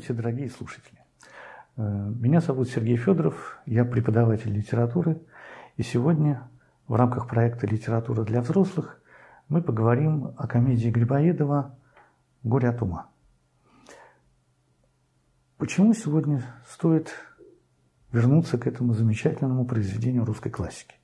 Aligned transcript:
Здравствуйте, 0.00 0.22
дорогие 0.22 0.48
слушатели. 0.48 0.98
Э, 1.76 1.82
меня 1.82 2.40
зовут 2.40 2.70
Сергей 2.70 2.96
Федоров, 2.96 3.58
я 3.66 3.84
преподаватель 3.84 4.50
литературы, 4.50 5.20
и 5.76 5.82
сегодня 5.82 6.48
в 6.88 6.94
рамках 6.94 7.28
проекта 7.28 7.66
«Литература 7.66 8.24
для 8.24 8.40
взрослых» 8.40 8.98
мы 9.50 9.60
поговорим 9.60 10.32
о 10.38 10.46
комедии 10.46 10.88
Грибоедова 10.88 11.76
«Горе 12.42 12.70
от 12.70 12.80
ума». 12.80 13.10
Почему 15.58 15.92
сегодня 15.92 16.42
стоит 16.66 17.12
вернуться 18.10 18.56
к 18.56 18.66
этому 18.66 18.94
замечательному 18.94 19.66
произведению 19.66 20.24
русской 20.24 20.48
классики? 20.48 20.94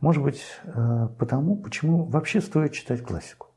Может 0.00 0.22
быть, 0.22 0.42
э, 0.62 1.08
потому, 1.18 1.56
почему 1.56 2.04
вообще 2.04 2.40
стоит 2.40 2.72
читать 2.72 3.02
классику. 3.02 3.48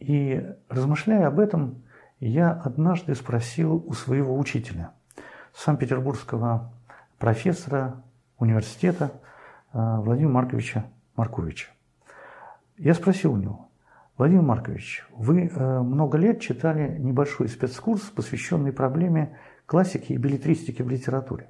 И 0.00 0.44
размышляя 0.68 1.28
об 1.28 1.38
этом, 1.38 1.84
я 2.28 2.50
однажды 2.52 3.14
спросил 3.14 3.84
у 3.86 3.92
своего 3.92 4.38
учителя, 4.38 4.92
санкт-петербургского 5.54 6.72
профессора 7.18 8.02
университета 8.38 9.12
э, 9.72 9.78
Владимира 9.98 10.32
Марковича 10.32 10.86
Марковича. 11.16 11.68
Я 12.76 12.94
спросил 12.94 13.34
у 13.34 13.36
него, 13.36 13.68
Владимир 14.16 14.42
Маркович, 14.42 15.04
вы 15.10 15.48
э, 15.48 15.80
много 15.80 16.18
лет 16.18 16.40
читали 16.40 16.96
небольшой 16.98 17.48
спецкурс, 17.48 18.02
посвященный 18.02 18.72
проблеме 18.72 19.38
классики 19.66 20.12
и 20.12 20.16
билетристики 20.16 20.82
в 20.82 20.88
литературе. 20.88 21.48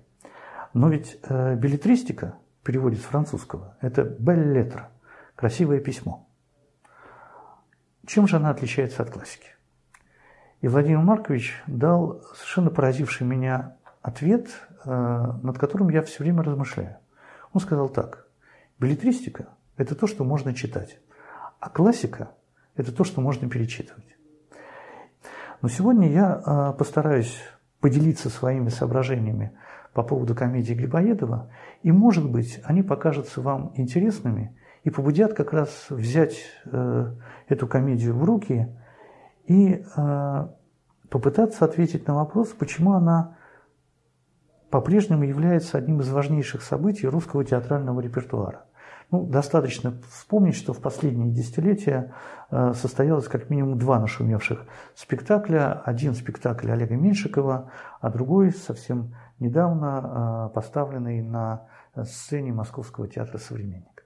Но 0.73 0.89
ведь 0.89 1.19
э, 1.23 1.57
билетристика, 1.57 2.37
переводит 2.63 3.01
с 3.01 3.05
французского, 3.05 3.77
это 3.81 4.03
«беллетра»– 4.03 4.91
красивое 5.37 5.81
письмо. 5.81 6.27
Чем 8.07 8.27
же 8.27 8.37
она 8.37 8.51
отличается 8.51 9.03
от 9.03 9.11
классики? 9.11 9.54
И 10.65 10.67
Владимир 10.67 11.01
Маркович 11.01 11.63
дал 11.67 12.23
совершенно 12.37 12.71
поразивший 12.71 13.27
меня 13.27 13.77
ответ, 14.01 14.49
э, 14.87 14.91
над 15.43 15.59
которым 15.59 15.91
я 15.91 16.01
все 16.01 16.25
время 16.25 16.43
размышляю. 16.43 16.97
Он 17.53 17.61
сказал 17.61 17.91
так. 17.91 18.29
Билетристика– 18.79 19.49
это 19.77 19.95
то, 19.95 20.07
что 20.07 20.25
можно 20.25 20.55
читать, 20.55 21.01
а 21.61 21.69
классика– 21.69 22.31
это 22.77 22.93
то, 22.93 23.05
что 23.05 23.21
можно 23.21 23.47
перечитывать. 23.47 24.17
Но 25.61 25.69
сегодня 25.69 26.11
я 26.11 26.41
э, 26.43 26.79
постараюсь 26.79 27.39
поделиться 27.81 28.31
своими 28.31 28.71
соображениями 28.71 29.53
по 29.93 30.03
поводу 30.03 30.35
комедии 30.35 30.73
Грибоедова, 30.73 31.51
и, 31.83 31.93
может 31.93 32.27
быть, 32.27 32.63
они 32.65 32.83
покажутся 32.83 33.43
вам 33.43 33.75
интересными 33.75 34.59
и 34.83 34.89
побудят 34.89 35.35
как 35.35 35.53
раз 35.53 35.89
взять 35.91 36.39
э, 36.65 37.13
эту 37.49 37.67
комедию 37.67 38.17
в 38.17 38.25
руки 38.25 38.75
и 39.47 39.85
э, 39.97 40.49
попытаться 41.11 41.65
ответить 41.65 42.07
на 42.07 42.15
вопрос, 42.15 42.49
почему 42.49 42.95
она 42.95 43.37
по-прежнему 44.71 45.25
является 45.25 45.79
одним 45.79 46.01
из 46.01 46.09
важнейших 46.11 46.63
событий 46.63 47.07
русского 47.07 47.45
театрального 47.45 48.01
репертуара. 48.01 48.67
Ну, 49.11 49.25
достаточно 49.25 49.95
вспомнить, 50.11 50.57
что 50.57 50.73
в 50.73 50.81
последние 50.81 51.31
десятилетия 51.31 52.13
э, 52.51 52.73
состоялось 52.73 53.29
как 53.29 53.51
минимум 53.51 53.79
два 53.79 54.01
нашумевших 54.01 54.67
спектакля. 54.95 55.81
Один 55.85 56.15
спектакль 56.15 56.71
Олега 56.71 56.97
Меньшикова, 56.97 57.71
а 58.01 58.11
другой 58.11 58.51
совсем 58.51 59.15
недавно 59.39 60.49
э, 60.51 60.55
поставленный 60.55 61.23
на 61.23 61.69
сцене 62.03 62.53
Московского 62.53 63.07
театра 63.07 63.39
«Современник». 63.39 64.05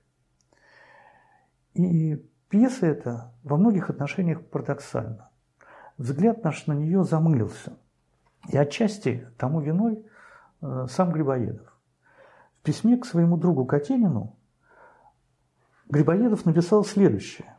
И 1.73 2.17
пьеса 2.51 2.87
эта 2.87 3.33
во 3.45 3.57
многих 3.57 3.89
отношениях 3.89 4.45
парадоксальна. 4.45 5.28
Взгляд 5.99 6.45
наш 6.45 6.67
на 6.69 6.73
нее 6.73 7.03
замылился. 7.03 7.77
И 8.49 8.57
отчасти 8.57 9.29
тому 9.37 9.61
виной 9.61 10.07
э, 10.63 10.87
сам 10.89 11.13
Грибоедов. 11.13 11.77
В 12.61 12.63
письме 12.63 12.97
к 12.97 13.05
своему 13.05 13.37
другу 13.37 13.67
Катенину 13.67 14.37
Грибоедов 15.89 16.45
написал 16.45 16.85
следующее. 16.85 17.53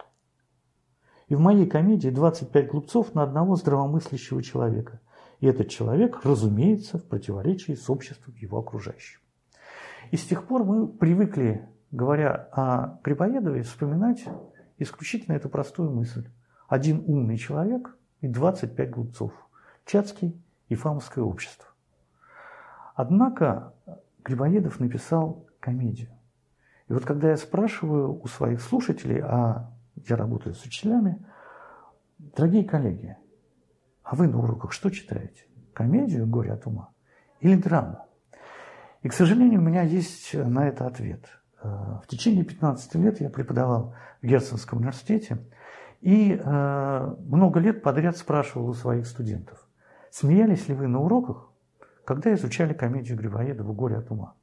И 1.28 1.36
в 1.36 1.42
моей 1.42 1.68
комедии 1.68 2.10
25 2.10 2.68
глупцов 2.70 3.14
на 3.14 3.24
одного 3.24 3.56
здравомыслящего 3.56 4.42
человека. 4.42 5.02
И 5.42 5.46
этот 5.46 5.70
человек, 5.70 6.22
разумеется, 6.24 6.98
в 6.98 7.06
противоречии 7.06 7.74
с 7.74 7.90
обществом 7.90 8.36
его 8.36 8.60
окружающим. 8.60 9.20
И 10.12 10.18
с 10.18 10.26
тех 10.26 10.48
пор 10.48 10.64
мы 10.64 10.88
привыкли, 10.88 11.70
говоря 11.92 12.50
о 12.54 13.00
Грибоедове, 13.04 13.64
вспоминать 13.64 14.24
исключительно 14.78 15.36
эту 15.36 15.50
простую 15.50 15.92
мысль. 15.92 16.30
Один 16.68 17.04
умный 17.06 17.38
человек 17.38 17.96
и 18.22 18.28
25 18.28 18.90
глупцов. 18.90 19.32
Чацкий 19.86 20.40
и 20.68 20.76
Фамовское 20.76 21.24
общество. 21.24 21.68
Однако 22.96 23.74
Грибоедов 24.24 24.80
написал 24.80 25.48
комедию. 25.60 26.10
И 26.88 26.94
вот 26.94 27.06
когда 27.06 27.30
я 27.30 27.38
спрашиваю 27.38 28.20
у 28.22 28.28
своих 28.28 28.62
слушателей, 28.62 29.22
а 29.22 29.72
я 29.96 30.16
работаю 30.16 30.56
с 30.56 30.64
учителями, 30.66 31.26
дорогие 32.18 32.64
коллеги, 32.64 33.18
а 34.04 34.16
вы 34.16 34.28
на 34.28 34.40
уроках 34.40 34.72
что 34.72 34.90
читаете? 34.90 35.46
Комедию 35.74 36.28
«Горе 36.28 36.52
от 36.52 36.66
ума» 36.66 36.90
или 37.40 37.56
драму? 37.56 38.06
И, 39.02 39.08
к 39.08 39.14
сожалению, 39.14 39.62
у 39.62 39.64
меня 39.64 39.84
есть 39.84 40.34
на 40.34 40.68
это 40.68 40.86
ответ. 40.86 41.26
Э, 41.62 42.00
в 42.04 42.08
течение 42.08 42.44
15 42.44 42.96
лет 42.96 43.22
я 43.22 43.30
преподавал 43.30 43.94
в 44.22 44.26
Герценском 44.26 44.80
университете 44.80 45.38
и 46.02 46.40
э, 46.40 47.16
много 47.26 47.60
лет 47.60 47.82
подряд 47.82 48.18
спрашивал 48.18 48.70
у 48.70 48.74
своих 48.74 49.06
студентов, 49.06 49.68
смеялись 50.12 50.68
ли 50.68 50.76
вы 50.76 50.88
на 50.88 51.00
уроках, 51.00 51.50
когда 52.06 52.34
изучали 52.34 52.74
комедию 52.74 53.18
Грибоедова 53.18 53.74
«Горе 53.74 53.98
от 53.98 54.10
ума». 54.10 54.34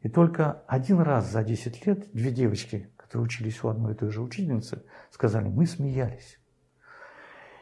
И 0.00 0.08
только 0.08 0.62
один 0.66 1.00
раз 1.00 1.30
за 1.30 1.44
10 1.44 1.86
лет 1.86 2.10
две 2.12 2.32
девочки, 2.32 2.90
которые 2.96 3.26
учились 3.26 3.62
у 3.62 3.68
одной 3.68 3.92
и 3.92 3.96
той 3.96 4.10
же 4.10 4.20
учительницы, 4.20 4.82
сказали, 5.10 5.48
мы 5.48 5.66
смеялись. 5.66 6.38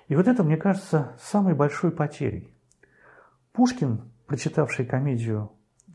И 0.09 0.16
вот 0.16 0.26
это, 0.26 0.43
мне 0.43 0.56
кажется, 0.56 1.16
самой 1.20 1.54
большой 1.54 1.91
потерей. 1.91 2.56
Пушкин, 3.53 4.10
прочитавший 4.26 4.87
комедию 4.87 5.53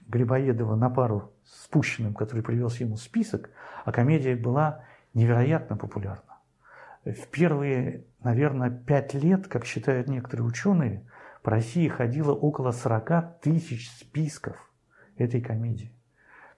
Грибоедова 0.08 0.76
на 0.76 0.90
пару 0.90 1.34
с 1.44 1.68
Пущиным, 1.68 2.14
который 2.14 2.44
привез 2.44 2.80
ему 2.80 2.98
список, 2.98 3.50
а 3.86 3.92
комедия 3.92 4.36
была 4.36 4.84
невероятно 5.14 5.78
популярна. 5.78 6.25
В 7.06 7.28
первые, 7.28 8.04
наверное, 8.24 8.72
пять 8.72 9.14
лет, 9.14 9.48
как 9.48 9.66
считают 9.66 10.08
некоторые 10.08 10.48
ученые, 10.48 11.06
по 11.44 11.52
России 11.52 11.88
ходило 11.88 12.34
около 12.34 12.72
40 12.72 13.42
тысяч 13.42 13.92
списков 13.92 14.58
этой 15.16 15.40
комедии. 15.40 15.94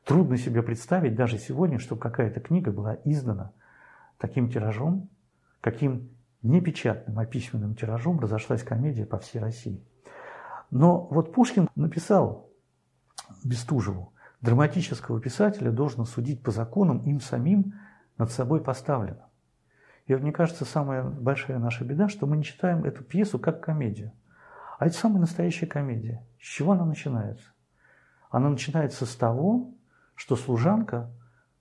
Трудно 0.06 0.38
себе 0.38 0.64
представить 0.64 1.16
даже 1.16 1.38
сегодня, 1.38 1.80
чтобы 1.80 2.00
какая-то 2.00 2.40
книга 2.40 2.72
была 2.72 2.98
издана 3.04 3.52
таким 4.18 4.50
тиражом, 4.50 5.10
каким 5.60 6.10
не 6.42 6.62
печатным, 6.62 7.20
а 7.20 7.26
письменным 7.26 7.76
тиражом 7.76 8.22
разошлась 8.22 8.64
комедия 8.64 9.06
по 9.06 9.20
всей 9.20 9.40
России. 9.40 9.86
Но 10.72 11.08
вот 11.08 11.34
Пушкин 11.34 11.68
написал 11.76 12.50
Бестужеву, 13.44 14.14
драматического 14.40 15.20
писателя 15.20 15.72
должно 15.72 16.06
судить 16.06 16.42
по 16.42 16.52
законам 16.52 17.00
им 17.00 17.20
самим 17.20 17.74
над 18.18 18.32
собой 18.32 18.64
поставлено. 18.64 19.27
И 20.08 20.16
мне 20.16 20.32
кажется, 20.32 20.64
самая 20.64 21.04
большая 21.04 21.60
наша 21.60 21.84
беда, 21.84 22.08
что 22.08 22.26
мы 22.26 22.38
не 22.38 22.44
читаем 22.44 22.86
эту 22.86 23.04
пьесу 23.04 23.40
как 23.40 23.62
комедию. 23.62 24.14
А 24.80 24.88
это 24.88 24.96
самая 24.96 25.20
настоящая 25.20 25.68
комедия. 25.68 26.26
С 26.40 26.46
чего 26.46 26.72
она 26.72 26.86
начинается? 26.86 27.46
Она 28.30 28.50
начинается 28.50 29.06
с 29.06 29.16
того, 29.16 29.74
что 30.16 30.36
служанка 30.36 31.12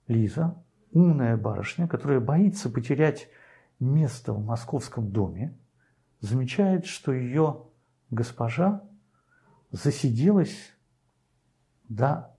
Лиза, 0.07 0.55
умная 0.93 1.35
барышня, 1.35 1.87
которая 1.87 2.21
боится 2.21 2.69
потерять 2.69 3.27
место 3.79 4.31
в 4.33 4.43
московском 4.43 5.11
доме, 5.11 5.57
замечает, 6.21 6.85
что 6.85 7.11
ее 7.11 7.63
госпожа 8.09 8.81
засиделась 9.71 10.73
до 11.89 12.35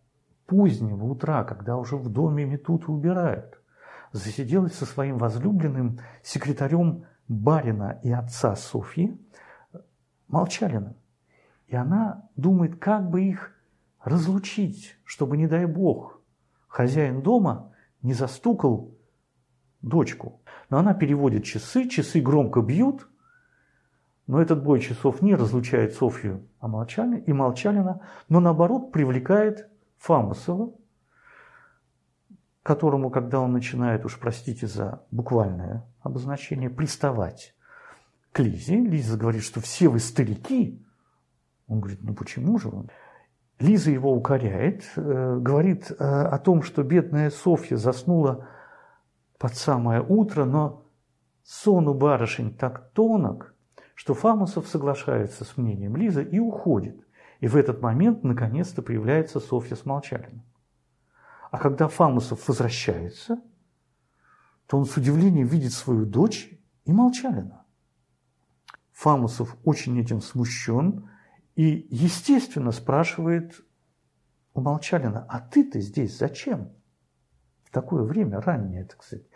позднего 0.46 1.04
утра, 1.04 1.44
когда 1.44 1.76
уже 1.76 1.96
в 1.96 2.08
доме 2.08 2.46
метут 2.46 2.84
и 2.84 2.90
убирают. 2.90 3.57
Засиделась 4.12 4.74
со 4.74 4.86
своим 4.86 5.18
возлюбленным 5.18 6.00
секретарем 6.22 7.04
барина 7.28 8.00
и 8.02 8.10
отца 8.10 8.56
Софьи 8.56 9.18
Молчалиным. 10.28 10.96
И 11.66 11.76
она 11.76 12.28
думает, 12.36 12.78
как 12.78 13.10
бы 13.10 13.24
их 13.24 13.52
разлучить, 14.02 14.96
чтобы, 15.04 15.36
не 15.36 15.46
дай 15.46 15.66
бог, 15.66 16.20
хозяин 16.66 17.22
дома 17.22 17.72
не 18.02 18.14
застукал 18.14 18.94
дочку. 19.82 20.40
Но 20.70 20.78
она 20.78 20.94
переводит 20.94 21.44
часы, 21.44 21.88
часы 21.88 22.20
громко 22.20 22.60
бьют, 22.60 23.08
но 24.26 24.40
этот 24.42 24.62
бой 24.62 24.80
часов 24.80 25.22
не 25.22 25.34
разлучает 25.34 25.94
Софью 25.94 26.46
а 26.60 26.68
Молчалина, 26.68 27.16
и 27.16 27.32
Молчалина, 27.32 28.02
но 28.28 28.40
наоборот 28.40 28.92
привлекает 28.92 29.68
Фамусова, 29.98 30.72
которому, 32.68 33.08
когда 33.08 33.40
он 33.40 33.52
начинает, 33.52 34.04
уж 34.04 34.18
простите 34.18 34.66
за 34.66 35.02
буквальное 35.10 35.86
обозначение, 36.02 36.68
приставать 36.68 37.54
к 38.30 38.40
Лизе, 38.40 38.76
Лиза 38.76 39.16
говорит, 39.16 39.42
что 39.42 39.62
все 39.62 39.88
вы 39.88 40.00
старики, 40.00 40.84
Он 41.66 41.80
говорит, 41.80 42.02
ну 42.02 42.14
почему 42.14 42.58
же 42.58 42.68
он? 42.68 42.90
Лиза 43.58 43.90
его 43.90 44.12
укоряет, 44.14 44.84
э, 44.96 45.38
говорит 45.40 45.90
э, 45.90 45.94
о 45.94 46.38
том, 46.38 46.62
что 46.62 46.82
бедная 46.82 47.30
Софья 47.30 47.78
заснула 47.78 48.46
под 49.38 49.54
самое 49.54 50.02
утро, 50.02 50.44
но 50.44 50.84
сон 51.44 51.88
у 51.88 51.94
барышень 51.94 52.54
так 52.54 52.90
тонок, 52.92 53.54
что 53.94 54.12
Фамусов 54.12 54.68
соглашается 54.68 55.46
с 55.46 55.56
мнением 55.56 55.96
Лизы 55.96 56.22
и 56.22 56.38
уходит. 56.38 57.02
И 57.40 57.48
в 57.48 57.56
этот 57.56 57.80
момент 57.80 58.24
наконец-то 58.24 58.82
появляется 58.82 59.40
Софья 59.40 59.74
Смолчалина. 59.74 60.44
А 61.50 61.58
когда 61.58 61.88
Фамусов 61.88 62.46
возвращается, 62.48 63.40
то 64.66 64.78
он 64.78 64.84
с 64.84 64.96
удивлением 64.96 65.46
видит 65.46 65.72
свою 65.72 66.04
дочь 66.04 66.50
и 66.84 66.92
Молчалина. 66.92 67.64
Фамусов 68.92 69.56
очень 69.64 69.98
этим 69.98 70.20
смущен 70.20 71.08
и, 71.54 71.86
естественно, 71.90 72.72
спрашивает 72.72 73.64
у 74.54 74.60
Молчалина, 74.60 75.24
а 75.28 75.40
ты-то 75.40 75.80
здесь 75.80 76.18
зачем? 76.18 76.72
В 77.62 77.70
такое 77.70 78.02
время, 78.02 78.40
раннее, 78.40 78.84
так 78.84 79.02
сказать. 79.02 79.26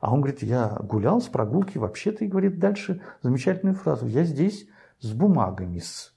А 0.00 0.12
он 0.12 0.20
говорит, 0.20 0.42
я 0.42 0.68
гулял 0.68 1.20
с 1.20 1.26
прогулки, 1.26 1.78
вообще-то, 1.78 2.24
и 2.24 2.28
говорит 2.28 2.58
дальше 2.58 3.02
замечательную 3.22 3.74
фразу, 3.74 4.06
я 4.06 4.24
здесь 4.24 4.68
с 5.00 5.12
бумагами. 5.12 5.78
-с. 5.78 6.12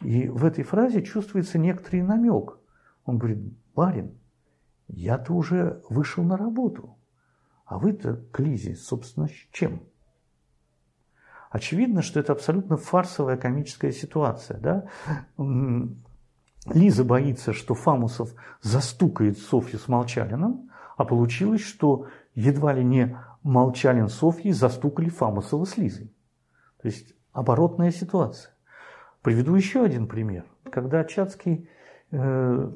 И 0.00 0.28
в 0.28 0.44
этой 0.44 0.64
фразе 0.64 1.02
чувствуется 1.02 1.58
некоторый 1.58 2.02
намек. 2.02 2.58
Он 3.04 3.18
говорит, 3.18 3.38
барин, 3.74 4.18
я-то 4.88 5.32
уже 5.32 5.82
вышел 5.88 6.24
на 6.24 6.36
работу, 6.36 6.96
а 7.64 7.78
вы-то 7.78 8.16
к 8.30 8.40
Лизе, 8.40 8.74
собственно, 8.74 9.28
с 9.28 9.32
чем? 9.52 9.82
Очевидно, 11.50 12.02
что 12.02 12.18
это 12.18 12.32
абсолютно 12.32 12.76
фарсовая 12.76 13.36
комическая 13.36 13.92
ситуация. 13.92 14.58
Да? 14.58 14.88
Лиза 16.66 17.04
боится, 17.04 17.52
что 17.52 17.74
Фамусов 17.74 18.34
застукает 18.60 19.38
Софью 19.38 19.78
с 19.78 19.86
Молчалиным, 19.86 20.70
а 20.96 21.04
получилось, 21.04 21.62
что 21.62 22.08
едва 22.34 22.72
ли 22.72 22.84
не 22.84 23.16
Молчалин 23.42 24.08
Софьей 24.08 24.52
застукали 24.52 25.08
Фамусова 25.08 25.64
с 25.64 25.76
Лизой. 25.76 26.12
То 26.82 26.88
есть 26.88 27.14
оборотная 27.32 27.90
ситуация. 27.90 28.52
Приведу 29.22 29.54
еще 29.54 29.84
один 29.84 30.06
пример. 30.06 30.44
Когда 30.70 31.04
Чацкий, 31.04 31.68
э, 32.10 32.72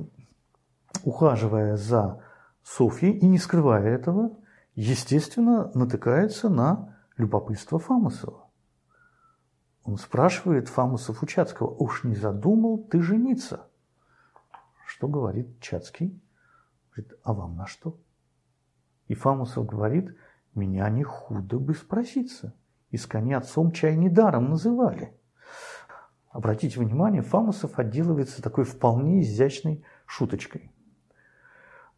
ухаживая 1.03 1.77
за 1.77 2.23
Софьей 2.63 3.13
и 3.13 3.27
не 3.27 3.39
скрывая 3.39 3.85
этого, 3.85 4.37
естественно, 4.75 5.71
натыкается 5.75 6.49
на 6.49 6.97
любопытство 7.17 7.79
Фамусова. 7.79 8.49
Он 9.85 9.97
спрашивает 9.97 10.69
Фамусов 10.69 11.23
у 11.23 11.27
Чацкого, 11.27 11.69
уж 11.69 12.05
не 12.05 12.15
задумал 12.15 12.79
ты 12.79 13.01
жениться? 13.01 13.69
Что 14.87 15.09
говорит 15.09 15.61
Чацкий? 15.61 16.23
Говорит, 16.91 17.15
а 17.23 17.33
вам 17.33 17.57
на 17.57 17.67
что? 17.67 17.99
И 19.07 19.15
Фамусов 19.15 19.65
говорит, 19.67 20.15
меня 20.55 20.89
не 20.91 21.05
худо 21.05 21.59
бы 21.59 21.75
спроситься. 21.75 22.55
Искони 22.91 23.33
отцом 23.33 23.73
чай 23.73 23.97
недаром 23.97 24.51
называли. 24.51 25.19
Обратите 26.31 26.79
внимание, 26.81 27.23
Фамусов 27.23 27.79
отделывается 27.79 28.43
такой 28.43 28.65
вполне 28.65 29.23
изящной 29.23 29.85
шуточкой. 30.07 30.71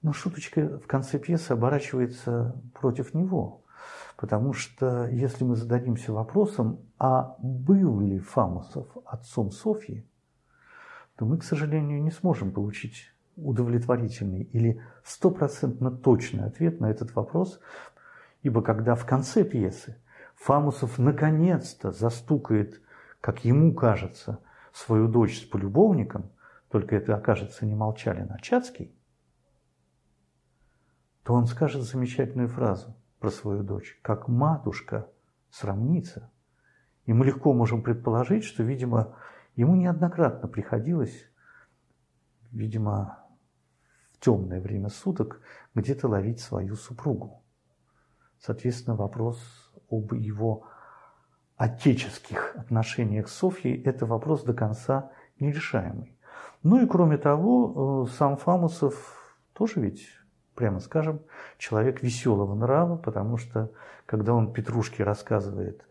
Но 0.03 0.13
шуточка 0.13 0.79
в 0.79 0.87
конце 0.87 1.19
пьесы 1.19 1.53
оборачивается 1.53 2.61
против 2.75 3.13
него. 3.15 3.65
Потому 4.17 4.53
что 4.53 5.07
если 5.09 5.45
мы 5.45 5.57
зададимся 5.57 6.13
вопросом, 6.13 6.81
а 6.99 7.37
был 7.39 8.01
ли 8.01 8.19
Фамусов 8.19 8.87
отцом 9.05 9.51
Софьи, 9.51 10.07
то 11.17 11.25
мы, 11.25 11.39
к 11.39 11.45
сожалению, 11.45 12.03
не 12.03 12.11
сможем 12.11 12.53
получить 12.53 13.13
удовлетворительный 13.37 14.43
или 14.43 14.83
стопроцентно 15.05 15.91
точный 15.91 16.45
ответ 16.45 16.81
на 16.81 16.91
этот 16.91 17.15
вопрос, 17.15 17.61
ибо 18.43 18.63
когда 18.63 18.95
в 18.95 19.07
конце 19.07 19.45
пьесы 19.45 19.97
Фамусов 20.37 20.99
наконец-то 20.99 21.93
застукает, 21.93 22.81
как 23.21 23.45
ему 23.45 23.75
кажется, 23.75 24.39
свою 24.73 25.09
дочь 25.09 25.41
с 25.41 25.45
полюбовником, 25.45 26.31
только 26.71 26.97
это 26.97 27.17
окажется 27.17 27.67
не 27.67 27.75
Молчалин, 27.75 28.31
а 28.31 28.39
то 31.23 31.35
он 31.35 31.47
скажет 31.47 31.83
замечательную 31.83 32.49
фразу 32.49 32.95
про 33.19 33.31
свою 33.31 33.63
дочь, 33.63 33.99
как 34.03 34.29
матушка 34.29 35.09
сравнится. 35.51 36.31
И 37.05 37.13
мы 37.13 37.27
легко 37.27 37.53
можем 37.53 37.83
предположить, 37.83 38.45
что, 38.45 38.63
видимо, 38.63 39.17
ему 39.57 39.75
неоднократно 39.77 40.49
приходилось, 40.49 41.31
видимо, 42.53 43.19
в 44.13 44.21
темное 44.21 44.61
время 44.61 44.89
суток 44.89 45.41
где-то 45.75 46.09
ловить 46.09 46.41
свою 46.41 46.77
супругу. 46.77 47.43
Соответственно, 48.39 48.97
вопрос 48.97 49.39
об 49.91 50.15
его 50.15 50.67
отеческих 51.57 52.57
отношениях 52.57 53.29
с 53.29 53.35
Софьей– 53.35 53.83
это 53.85 54.07
вопрос 54.07 54.45
до 54.45 54.55
конца 54.55 55.11
нерешаемый. 55.39 56.17
Ну 56.63 56.83
и 56.83 56.87
кроме 56.87 57.19
того, 57.19 58.07
э, 58.07 58.13
сам 58.13 58.37
Фамусов 58.39 59.37
тоже 59.53 59.81
ведь 59.81 60.07
прямо 60.61 60.81
скажем, 60.81 61.21
человек 61.57 62.03
веселого 62.03 62.55
нрава, 62.55 62.97
потому 62.97 63.39
что 63.39 63.71
когда 64.05 64.35
он 64.35 64.53
Петрушке 64.53 65.05
рассказывает 65.05 65.87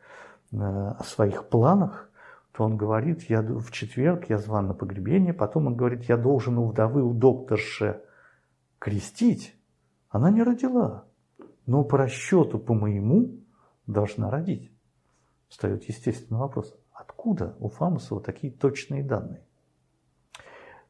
э, 0.52 0.58
о 0.58 1.04
своих 1.04 1.50
планах, 1.50 2.12
то 2.52 2.66
он 2.66 2.78
говорит, 2.78 3.24
я 3.24 3.42
в 3.42 3.72
четверг 3.72 4.30
я 4.30 4.38
зван 4.38 4.68
на 4.68 4.76
погребение, 4.76 5.34
потом 5.34 5.66
он 5.66 5.76
говорит, 5.76 6.04
я 6.04 6.18
должен 6.18 6.60
у 6.60 6.68
вдовы, 6.68 7.02
у 7.02 7.16
докторши 7.16 8.00
крестить. 8.78 9.56
Она 10.10 10.30
не 10.30 10.44
родила, 10.44 11.06
но 11.66 11.84
по 11.84 11.98
расчету, 11.98 12.60
по 12.60 12.76
моему, 12.76 13.40
должна 13.88 14.30
родить. 14.30 14.72
Встает 15.48 15.84
естественный 15.86 16.42
вопрос, 16.42 16.78
откуда 16.92 17.56
у 17.60 17.70
Фамусова 17.70 18.22
такие 18.22 18.54
точные 18.54 19.04
данные? 19.04 19.42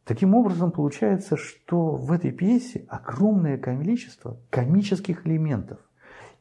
Таким 0.10 0.34
образом, 0.34 0.72
получается, 0.72 1.38
что 1.38 1.92
в 1.92 2.12
этой 2.12 2.32
пьесе 2.32 2.84
огромное 2.90 3.60
количество 3.60 4.38
комических 4.50 5.28
элементов. 5.28 5.78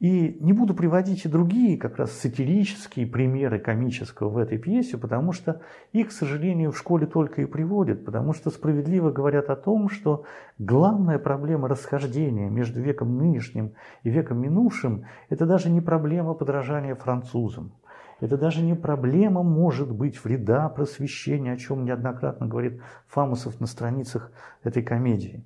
И 0.00 0.38
не 0.40 0.54
буду 0.54 0.72
приводить 0.72 1.26
и 1.26 1.28
другие 1.28 1.76
как 1.76 1.98
раз 1.98 2.12
сатирические 2.12 3.06
примеры 3.06 3.58
комического 3.58 4.30
в 4.30 4.38
этой 4.38 4.56
пьесе, 4.56 4.96
потому 4.96 5.32
что 5.32 5.60
их, 5.92 6.08
к 6.08 6.12
сожалению, 6.12 6.72
в 6.72 6.78
школе 6.78 7.06
только 7.06 7.42
и 7.42 7.44
приводят, 7.44 8.06
потому 8.06 8.32
что 8.32 8.48
справедливо 8.48 9.10
говорят 9.10 9.50
о 9.50 9.56
том, 9.56 9.90
что 9.90 10.24
главная 10.58 11.18
проблема 11.18 11.68
расхождения 11.68 12.48
между 12.48 12.80
веком 12.80 13.18
нынешним 13.18 13.74
и 14.02 14.08
веком 14.08 14.40
минувшим– 14.40 15.04
это 15.28 15.44
даже 15.44 15.68
не 15.68 15.82
проблема 15.82 16.32
подражания 16.32 16.94
французам. 16.94 17.72
Это 18.20 18.36
даже 18.36 18.62
не 18.62 18.74
проблема, 18.74 19.42
может 19.42 19.92
быть, 19.92 20.22
вреда 20.24 20.68
просвещения, 20.68 21.52
о 21.52 21.56
чем 21.56 21.84
неоднократно 21.84 22.46
говорит 22.46 22.80
Фамусов 23.06 23.60
на 23.60 23.66
страницах 23.66 24.32
этой 24.64 24.82
комедии. 24.82 25.44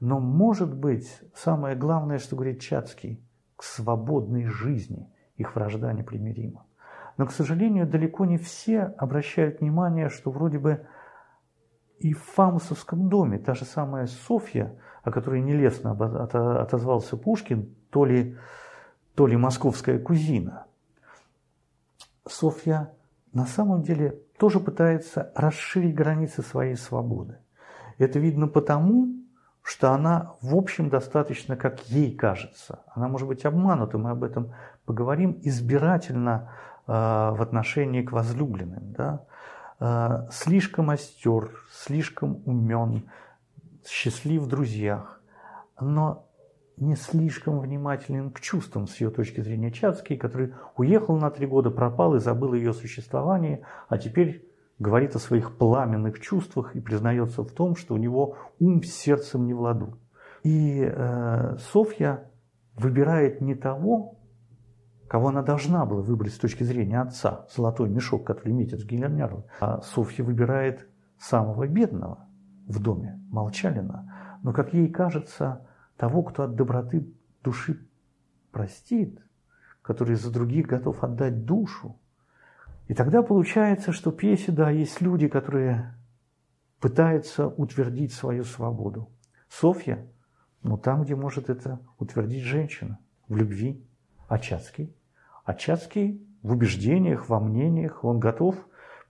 Но, 0.00 0.18
может 0.18 0.74
быть, 0.74 1.08
самое 1.34 1.76
главное, 1.76 2.18
что 2.18 2.34
говорит 2.34 2.60
Чацкий, 2.60 3.22
к 3.56 3.62
свободной 3.62 4.46
жизни 4.46 5.08
их 5.36 5.54
вражда 5.54 5.92
непримирима. 5.92 6.66
Но, 7.16 7.26
к 7.26 7.32
сожалению, 7.32 7.86
далеко 7.86 8.24
не 8.24 8.38
все 8.38 8.82
обращают 8.82 9.60
внимание, 9.60 10.08
что 10.08 10.30
вроде 10.30 10.58
бы 10.58 10.86
и 11.98 12.12
в 12.12 12.22
Фамусовском 12.22 13.08
доме 13.08 13.38
та 13.38 13.54
же 13.54 13.64
самая 13.64 14.06
Софья, 14.06 14.74
о 15.02 15.10
которой 15.10 15.40
нелестно 15.40 15.92
отозвался 16.62 17.16
Пушкин, 17.16 17.74
то 17.90 18.04
ли, 18.04 18.36
то 19.14 19.26
ли 19.26 19.36
московская 19.36 19.98
кузина– 20.00 20.64
Софья 22.32 22.92
на 23.32 23.46
самом 23.46 23.82
деле 23.82 24.20
тоже 24.38 24.60
пытается 24.60 25.32
расширить 25.34 25.94
границы 25.94 26.42
своей 26.42 26.76
свободы. 26.76 27.38
Это 27.98 28.18
видно 28.18 28.46
потому, 28.46 29.08
что 29.62 29.92
она, 29.92 30.34
в 30.40 30.56
общем, 30.56 30.88
достаточно, 30.88 31.56
как 31.56 31.80
ей 31.88 32.14
кажется. 32.14 32.84
Она 32.94 33.08
может 33.08 33.28
быть 33.28 33.44
обманута, 33.44 33.98
мы 33.98 34.10
об 34.10 34.24
этом 34.24 34.54
поговорим, 34.86 35.38
избирательно 35.42 36.52
э, 36.86 36.92
в 36.92 37.42
отношении 37.42 38.02
к 38.02 38.12
возлюбленным. 38.12 38.92
Да? 38.92 39.26
Э, 39.80 40.28
слишком 40.30 40.90
остер, 40.90 41.50
слишком 41.70 42.42
умен, 42.46 43.10
счастлив 43.86 44.42
в 44.42 44.46
друзьях. 44.46 45.20
Но 45.80 46.27
не 46.80 46.96
слишком 46.96 47.60
внимателен 47.60 48.30
к 48.30 48.40
чувствам 48.40 48.86
с 48.86 49.00
ее 49.00 49.10
точки 49.10 49.40
зрения 49.40 49.70
Чацкий, 49.70 50.16
который 50.16 50.54
уехал 50.76 51.16
на 51.16 51.30
три 51.30 51.46
года, 51.46 51.70
пропал 51.70 52.14
и 52.14 52.20
забыл 52.20 52.54
ее 52.54 52.72
существование, 52.72 53.62
а 53.88 53.98
теперь 53.98 54.48
говорит 54.78 55.16
о 55.16 55.18
своих 55.18 55.56
пламенных 55.56 56.20
чувствах 56.20 56.76
и 56.76 56.80
признается 56.80 57.42
в 57.42 57.50
том, 57.50 57.76
что 57.76 57.94
у 57.94 57.98
него 57.98 58.36
ум 58.58 58.82
с 58.82 58.92
сердцем 58.92 59.46
не 59.46 59.54
в 59.54 59.60
ладу. 59.60 59.98
И 60.44 60.80
э, 60.82 61.56
Софья 61.72 62.30
выбирает 62.76 63.40
не 63.40 63.54
того, 63.54 64.18
кого 65.08 65.28
она 65.28 65.42
должна 65.42 65.84
была 65.84 66.02
выбрать 66.02 66.34
с 66.34 66.38
точки 66.38 66.62
зрения 66.62 67.00
отца, 67.00 67.46
золотой 67.54 67.88
мешок, 67.88 68.26
который 68.26 68.52
метит 68.52 68.82
в 68.82 68.86
Гильерняру, 68.86 69.46
а 69.60 69.80
Софья 69.80 70.22
выбирает 70.22 70.86
самого 71.18 71.66
бедного 71.66 72.28
в 72.66 72.80
доме, 72.80 73.20
Молчалина, 73.30 74.38
но, 74.42 74.52
как 74.52 74.72
ей 74.74 74.88
кажется, 74.88 75.66
того, 75.98 76.22
кто 76.22 76.44
от 76.44 76.54
доброты 76.54 77.06
души 77.42 77.86
простит, 78.52 79.20
который 79.82 80.14
за 80.14 80.32
других 80.32 80.66
готов 80.66 81.04
отдать 81.04 81.44
душу. 81.44 81.98
И 82.86 82.94
тогда 82.94 83.22
получается, 83.22 83.92
что 83.92 84.10
в 84.10 84.16
пьесе, 84.16 84.52
да, 84.52 84.70
есть 84.70 85.00
люди, 85.02 85.28
которые 85.28 85.94
пытаются 86.80 87.48
утвердить 87.48 88.14
свою 88.14 88.44
свободу. 88.44 89.10
Софья, 89.48 90.06
ну 90.62 90.78
там, 90.78 91.02
где 91.02 91.16
может 91.16 91.50
это 91.50 91.80
утвердить 91.98 92.44
женщина, 92.44 92.98
в 93.26 93.36
любви. 93.36 93.84
А 94.28 94.38
Чацкий? 94.38 94.94
А 95.44 95.54
Чацкий 95.54 96.24
в 96.42 96.52
убеждениях, 96.52 97.28
во 97.28 97.40
мнениях, 97.40 98.04
он 98.04 98.20
готов 98.20 98.56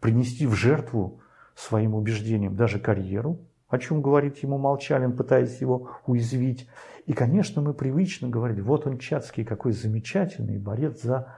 принести 0.01 0.47
в 0.47 0.55
жертву 0.55 1.21
своим 1.55 1.95
убеждениям 1.95 2.57
даже 2.57 2.81
карьеру, 2.81 3.41
о 3.69 3.79
чем 3.79 4.03
говорит 4.03 4.39
ему 4.39 4.59
Молчалин, 4.59 5.17
пытаясь 5.17 5.61
его 5.61 5.91
уязвить. 6.07 6.69
И, 7.07 7.13
конечно, 7.13 7.63
мы 7.63 7.75
привычно 7.75 8.29
говорим, 8.29 8.65
вот 8.65 8.87
он 8.87 8.99
Чацкий, 8.99 9.45
какой 9.45 9.73
замечательный 9.73 10.59
борец 10.59 11.03
за 11.03 11.35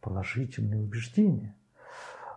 положительные 0.00 0.80
убеждения. 0.80 1.54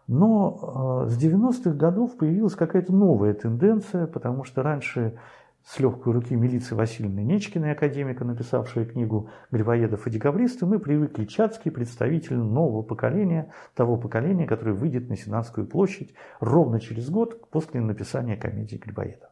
Но 0.08 1.06
э, 1.06 1.10
с 1.10 1.18
90-х 1.18 1.72
годов 1.72 2.18
появилась 2.18 2.56
какая-то 2.56 2.94
новая 2.94 3.34
тенденция, 3.34 4.06
потому 4.06 4.44
что 4.44 4.62
раньше 4.62 5.18
с 5.66 5.80
легкой 5.80 6.14
руки 6.14 6.36
милиции 6.36 6.76
Васильевны 6.76 7.22
Нечкиной, 7.22 7.72
академика, 7.72 8.26
написавшей 8.26 8.86
книгу 8.86 9.30
«Грибоедов 9.50 10.06
и 10.06 10.10
декабристы», 10.10 10.66
мы 10.66 10.80
привыкли 10.80 11.26
Чацкий, 11.26 11.72
представитель 11.72 12.38
нового 12.38 12.82
поколения, 12.82 13.54
того 13.74 13.98
поколения, 13.98 14.46
которое 14.46 14.74
выйдет 14.74 15.10
на 15.10 15.16
Сенатскую 15.16 15.66
площадь 15.66 16.14
ровно 16.40 16.80
через 16.82 17.10
год 17.10 17.50
после 17.50 17.80
написания 17.80 18.36
комедии 18.36 18.76
Грибоедов. 18.76 19.30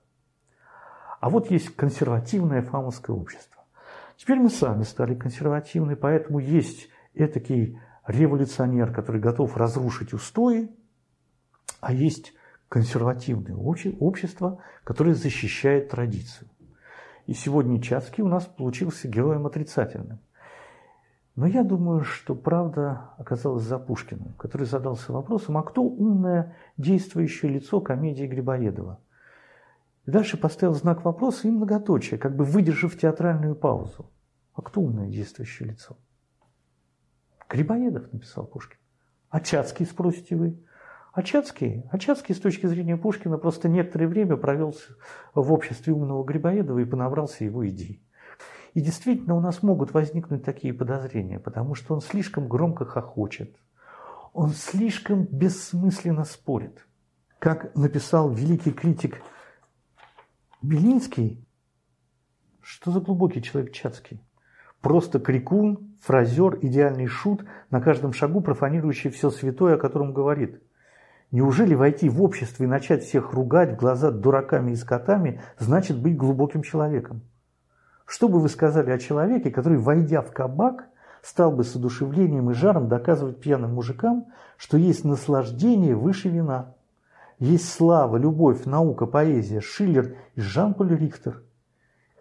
А 1.19 1.29
вот 1.29 1.51
есть 1.51 1.75
консервативное 1.75 2.61
фамовское 2.61 3.15
общество. 3.15 3.63
Теперь 4.15 4.39
мы 4.39 4.49
сами 4.49 4.83
стали 4.83 5.15
консервативны, 5.15 5.95
поэтому 5.95 6.39
есть 6.39 6.89
этакий 7.13 7.77
революционер, 8.07 8.93
который 8.93 9.19
готов 9.19 9.57
разрушить 9.57 10.13
устои, 10.13 10.69
а 11.81 11.93
есть 11.93 12.33
консервативное 12.71 13.53
общество, 13.53 14.63
которое 14.85 15.13
защищает 15.13 15.89
традицию. 15.89 16.47
И 17.27 17.33
сегодня 17.33 17.81
Чацкий 17.81 18.23
у 18.23 18.29
нас 18.29 18.45
получился 18.45 19.09
героем 19.09 19.45
отрицательным. 19.45 20.21
Но 21.35 21.47
я 21.47 21.65
думаю, 21.65 22.05
что 22.05 22.33
правда 22.33 23.09
оказалась 23.17 23.63
за 23.63 23.77
Пушкиным, 23.77 24.35
который 24.35 24.65
задался 24.65 25.11
вопросом, 25.11 25.57
а 25.57 25.63
кто 25.63 25.83
умное 25.83 26.55
действующее 26.77 27.51
лицо 27.51 27.81
комедии 27.81 28.25
Грибоедова? 28.25 29.01
И 30.05 30.11
дальше 30.11 30.37
поставил 30.37 30.73
знак 30.73 31.03
вопроса 31.03 31.49
и 31.49 31.51
многоточие, 31.51 32.17
как 32.17 32.37
бы 32.37 32.45
выдержав 32.45 32.97
театральную 32.97 33.53
паузу. 33.53 34.09
А 34.53 34.61
кто 34.61 34.79
умное 34.79 35.09
действующее 35.09 35.71
лицо? 35.71 35.97
Грибоедов, 37.49 38.13
написал 38.13 38.45
Пушкин. 38.45 38.77
А 39.29 39.41
Чацкий, 39.41 39.85
спросите 39.85 40.37
вы? 40.37 40.57
Ачацкий, 41.11 41.83
Ачацкий 41.91 42.33
с 42.33 42.39
точки 42.39 42.67
зрения 42.67 42.95
Пушкина 42.95 43.37
просто 43.37 43.67
некоторое 43.67 44.07
время 44.07 44.37
провел 44.37 44.73
в 45.35 45.51
обществе 45.51 45.91
умного 45.91 46.23
Грибоедова 46.23 46.79
и 46.79 46.85
понабрался 46.85 47.43
его 47.43 47.67
идей. 47.67 48.01
И 48.73 48.79
действительно 48.79 49.35
у 49.35 49.41
нас 49.41 49.61
могут 49.61 49.93
возникнуть 49.93 50.45
такие 50.45 50.73
подозрения, 50.73 51.37
потому 51.37 51.75
что 51.75 51.93
он 51.93 52.01
слишком 52.01 52.47
громко 52.47 52.85
хохочет, 52.85 53.57
он 54.31 54.51
слишком 54.51 55.25
бессмысленно 55.25 56.23
спорит. 56.23 56.87
Как 57.39 57.75
написал 57.75 58.31
великий 58.31 58.71
критик 58.71 59.21
Белинский, 60.61 61.45
что 62.61 62.91
за 62.91 63.01
глубокий 63.01 63.41
человек 63.41 63.73
Чацкий? 63.73 64.23
Просто 64.79 65.19
крикун, 65.19 65.97
фразер, 65.99 66.57
идеальный 66.61 67.07
шут, 67.07 67.43
на 67.69 67.81
каждом 67.81 68.13
шагу 68.13 68.39
профанирующий 68.39 69.09
все 69.09 69.29
святое, 69.29 69.75
о 69.75 69.77
котором 69.77 70.13
говорит– 70.13 70.63
Неужели 71.31 71.75
войти 71.75 72.09
в 72.09 72.21
общество 72.21 72.65
и 72.65 72.67
начать 72.67 73.03
всех 73.03 73.31
ругать 73.31 73.73
в 73.73 73.77
глаза 73.77 74.11
дураками 74.11 74.71
и 74.71 74.75
скотами, 74.75 75.41
значит 75.57 75.97
быть 75.97 76.17
глубоким 76.17 76.61
человеком? 76.61 77.21
Что 78.05 78.27
бы 78.27 78.41
вы 78.41 78.49
сказали 78.49 78.91
о 78.91 78.99
человеке, 78.99 79.49
который, 79.49 79.77
войдя 79.77 80.21
в 80.21 80.33
кабак, 80.33 80.89
стал 81.21 81.53
бы 81.53 81.63
с 81.63 81.73
одушевлением 81.73 82.51
и 82.51 82.53
жаром 82.53 82.89
доказывать 82.89 83.39
пьяным 83.39 83.75
мужикам, 83.75 84.27
что 84.57 84.77
есть 84.77 85.05
наслаждение 85.05 85.95
выше 85.95 86.27
вина? 86.27 86.75
Есть 87.39 87.71
слава, 87.71 88.17
любовь, 88.17 88.65
наука, 88.65 89.05
поэзия, 89.05 89.61
Шиллер 89.61 90.17
и 90.35 90.41
Жан-Поль 90.41 90.97
Рихтер. 90.97 91.43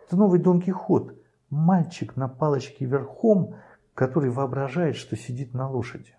Это 0.07 0.17
новый 0.17 0.39
Дон 0.39 0.63
Кихот, 0.63 1.15
мальчик 1.51 2.15
на 2.15 2.29
палочке 2.29 2.85
верхом, 2.85 3.57
который 3.95 4.31
воображает, 4.31 4.95
что 4.95 5.17
сидит 5.17 5.53
на 5.53 5.69
лошади. 5.69 6.15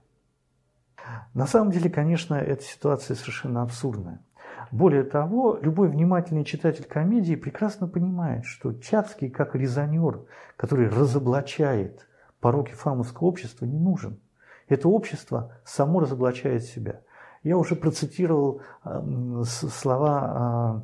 На 1.33 1.47
самом 1.47 1.71
деле, 1.71 1.89
конечно, 1.89 2.35
эта 2.35 2.63
ситуация 2.63 3.15
совершенно 3.15 3.61
абсурдная. 3.61 4.21
Более 4.71 5.03
того, 5.03 5.57
любой 5.61 5.89
внимательный 5.89 6.45
читатель 6.45 6.85
комедии 6.85 7.35
прекрасно 7.35 7.87
понимает, 7.87 8.45
что 8.45 8.73
Чацкий, 8.73 9.29
как 9.29 9.55
резонер, 9.55 10.21
который 10.55 10.89
разоблачает 10.89 12.07
пороки 12.39 12.71
фамовского 12.71 13.27
общества, 13.27 13.65
не 13.65 13.79
нужен. 13.79 14.19
Это 14.67 14.87
общество 14.87 15.57
само 15.65 15.99
разоблачает 15.99 16.63
себя. 16.63 17.01
Я 17.43 17.57
уже 17.57 17.75
процитировал 17.75 18.61
э, 18.85 19.43
слова 19.45 20.83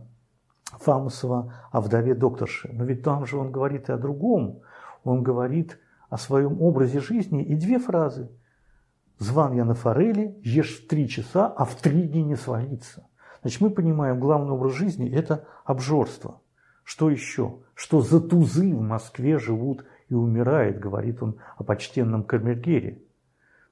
э, 0.74 0.78
Фамусова 0.80 1.54
о 1.72 1.82
вдове 1.82 2.14
докторши, 2.14 2.70
но 2.74 2.84
ведь 2.84 3.04
там 3.04 3.26
же 3.26 3.38
он 3.38 3.52
говорит 3.52 3.88
и 3.88 3.94
о 3.94 3.98
другом. 3.98 4.62
Он 5.04 5.24
говорит 5.24 5.80
о 6.10 6.18
своем 6.18 6.62
образе 6.62 7.00
жизни 7.00 7.44
и 7.44 7.56
две 7.56 7.80
фразы– 7.80 8.30
Зван 9.20 9.54
я 9.54 9.66
на 9.66 9.74
форели, 9.74 10.38
ешь 10.44 10.78
в 10.78 10.88
три 10.88 11.08
часа, 11.10 11.48
а 11.48 11.66
в 11.66 11.76
три 11.76 12.04
дня 12.04 12.24
не 12.24 12.36
свалиться. 12.36 13.08
Значит, 13.42 13.62
мы 13.62 13.70
понимаем, 13.70 14.20
главный 14.20 14.52
образ 14.52 14.74
жизни– 14.74 15.10
это 15.14 15.48
обжорство. 15.66 16.42
Что 16.84 17.10
еще? 17.10 17.60
Что 17.74 18.02
за 18.02 18.20
тузы 18.22 18.74
в 18.74 18.82
Москве 18.82 19.40
живут 19.40 19.86
и 20.10 20.14
умирает, 20.14 20.80
говорит 20.80 21.22
он 21.22 21.38
о 21.58 21.64
почтенном 21.64 22.24
камергере. 22.24 23.02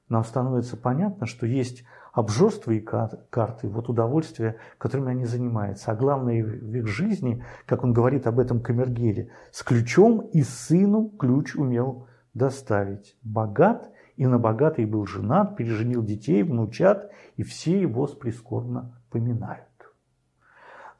Нам 0.09 0.23
становится 0.23 0.77
понятно, 0.77 1.25
что 1.25 1.45
есть 1.45 1.83
обжорство 2.13 2.71
и 2.71 2.79
карты, 2.79 3.67
вот 3.67 3.89
удовольствия, 3.89 4.57
которыми 4.77 5.11
они 5.11 5.25
занимаются. 5.25 5.91
А 5.91 5.95
главное 5.95 6.43
в 6.43 6.75
их 6.75 6.87
жизни, 6.87 7.43
как 7.65 7.83
он 7.83 7.93
говорит 7.93 8.27
об 8.27 8.39
этом 8.39 8.61
камергере, 8.61 9.31
с 9.51 9.63
ключом 9.63 10.19
и 10.19 10.41
сыну 10.43 11.09
ключ 11.09 11.55
умел 11.55 12.07
доставить. 12.33 13.17
Богат 13.23 13.91
и 14.17 14.25
на 14.25 14.39
богатый 14.39 14.85
был 14.85 15.05
женат, 15.05 15.57
переженил 15.57 16.03
детей, 16.03 16.43
внучат, 16.43 17.11
и 17.35 17.43
все 17.43 17.79
его 17.79 18.07
прискорбно 18.07 19.01
поминают. 19.09 19.65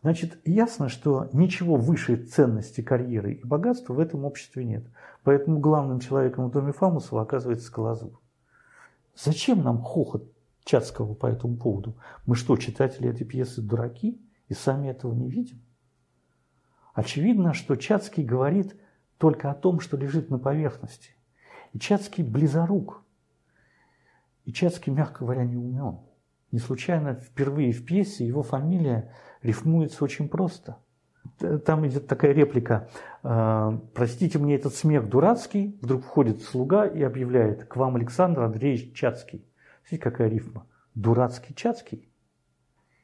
Значит, 0.02 0.38
ясно, 0.46 0.88
что 0.88 1.30
ничего 1.34 1.78
выше 1.78 2.16
ценности 2.18 2.82
карьеры 2.82 3.34
и 3.34 3.44
богатства 3.44 3.94
в 3.94 4.00
этом 4.00 4.24
обществе 4.26 4.64
нет. 4.64 4.86
Поэтому 5.24 5.60
главным 5.60 6.00
человеком 6.00 6.48
в 6.48 6.52
доме 6.52 6.74
Фамусова 6.74 7.24
оказывается 7.24 7.66
Скалозуб. 7.66 8.20
Зачем 9.16 9.64
нам 9.64 9.82
хохот 9.82 10.32
Чацкого 10.64 11.16
по 11.16 11.26
этому 11.26 11.58
поводу? 11.58 11.96
Мы 12.26 12.36
что, 12.36 12.56
читатели 12.58 13.10
этой 13.10 13.26
пьесы 13.26 13.62
дураки 13.62 14.22
и 14.48 14.54
сами 14.54 14.90
этого 14.90 15.14
не 15.14 15.28
видим? 15.28 15.62
Очевидно, 16.94 17.54
что 17.54 17.76
Чацкий 17.76 18.24
говорит 18.24 18.76
только 19.18 19.50
о 19.50 19.56
том, 19.56 19.80
что 19.80 19.98
лежит 19.98 20.30
на 20.30 20.38
поверхности. 20.38 21.16
И 21.74 21.80
Чацкий 21.80 22.24
близорук. 22.24 23.05
И 24.46 24.54
Чацкий, 24.54 24.94
мягко 24.94 25.26
говоря, 25.26 25.44
не 25.44 25.58
умен. 25.58 26.00
Не 26.52 26.60
случайно 26.60 27.16
впервые 27.16 27.72
в 27.72 27.84
пьесе 27.86 28.26
его 28.26 28.44
фамилия 28.44 29.12
рифмуется 29.42 30.04
очень 30.04 30.30
просто. 30.30 30.78
Там 31.66 31.86
идет 31.88 32.08
такая 32.08 32.32
реплика. 32.32 32.88
«Э, 33.24 33.78
«Простите 33.94 34.40
мне 34.40 34.56
этот 34.56 34.74
смех 34.76 35.10
дурацкий». 35.10 35.78
Вдруг 35.82 36.04
входит 36.04 36.42
слуга 36.44 36.86
и 36.86 37.02
объявляет 37.02 37.66
«К 37.66 37.76
вам 37.76 37.96
Александр 37.96 38.42
Андреевич 38.42 38.94
Чацкий». 38.94 39.46
Смотрите, 39.82 40.04
какая 40.04 40.30
рифма. 40.30 40.68
«Дурацкий 40.94 41.54
Чацкий». 41.56 42.10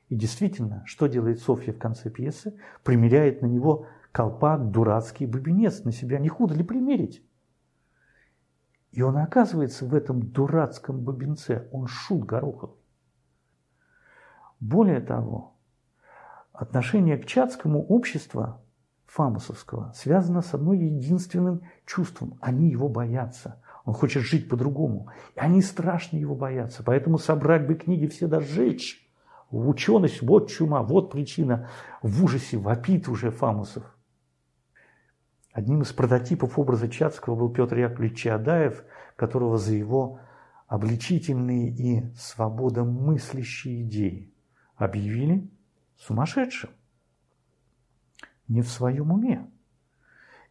И 0.10 0.16
действительно, 0.16 0.84
что 0.86 1.08
делает 1.08 1.40
Софья 1.40 1.74
в 1.74 1.80
конце 1.80 2.10
пьесы? 2.10 2.54
Примеряет 2.84 3.42
на 3.42 3.48
него 3.48 3.88
колпак, 4.12 4.70
дурацкий 4.70 5.26
бубенец 5.26 5.84
на 5.84 5.92
себя. 5.92 6.20
Не 6.20 6.30
худо 6.30 6.54
ли 6.54 6.64
примерить? 6.64 7.24
И 8.92 9.02
он 9.02 9.18
оказывается 9.18 9.86
в 9.86 9.96
этом 9.96 10.22
дурацком 10.22 11.00
бубенце, 11.00 11.70
он 11.72 11.88
шут 11.88 12.26
Горохов. 12.26 12.72
Более 14.60 15.00
того, 15.00 15.56
отношение 16.54 17.18
к 17.18 17.26
чатскому 17.26 17.84
обществу 17.84 18.62
фамусовского 19.08 19.92
связано 19.96 20.42
с 20.42 20.54
одной 20.54 20.78
единственным 20.78 21.62
чувством. 21.86 22.38
Они 22.42 22.70
его 22.70 22.88
боятся. 22.88 23.62
Он 23.84 23.94
хочет 23.94 24.24
жить 24.24 24.48
по-другому. 24.48 25.10
И 25.36 25.40
они 25.40 25.62
страшно 25.62 26.18
его 26.18 26.36
боятся. 26.36 26.84
Поэтому 26.84 27.18
собрать 27.18 27.68
бы 27.68 27.76
книги 27.76 28.08
все 28.08 28.28
да 28.28 28.40
сжечь. 28.40 29.10
Ученость, 29.50 30.22
вот 30.22 30.50
чума, 30.50 30.82
вот 30.82 31.12
причина. 31.12 31.70
В 32.02 32.24
ужасе 32.24 32.58
вопит 32.58 33.10
уже 33.10 33.32
Фамусов. 33.32 33.84
Одним 35.54 35.82
из 35.82 35.92
прототипов 35.92 36.58
образа 36.58 36.88
Чацкого 36.88 37.36
был 37.36 37.50
Петр 37.50 37.78
Яковлевич 37.78 38.20
Чаадаев, 38.20 38.84
которого 39.16 39.58
за 39.58 39.74
его 39.74 40.20
обличительные 40.68 41.70
и 41.70 42.14
свободомыслящие 42.16 43.82
идеи 43.82 44.34
объявили 44.78 45.50
сумасшедшим, 45.98 46.70
не 48.48 48.62
в 48.62 48.70
своем 48.70 49.12
уме. 49.12 49.52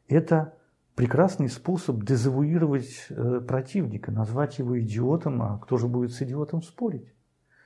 Это 0.07 0.55
прекрасный 0.95 1.49
способ 1.49 2.03
дезавуировать 2.05 3.07
э, 3.09 3.41
противника, 3.41 4.13
назвать 4.13 4.59
его 4.59 4.79
идиотом, 4.79 5.41
а 5.41 5.59
кто 5.59 5.79
же 5.79 5.89
будет 5.89 6.13
с 6.13 6.21
идиотом 6.21 6.63
спорить? 6.63 7.15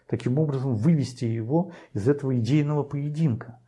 Таким 0.06 0.38
образом, 0.38 0.76
вывести 0.76 1.24
его 1.24 1.72
из 1.92 2.08
этого 2.08 2.38
идейного 2.38 2.84
поединка. 2.84 3.58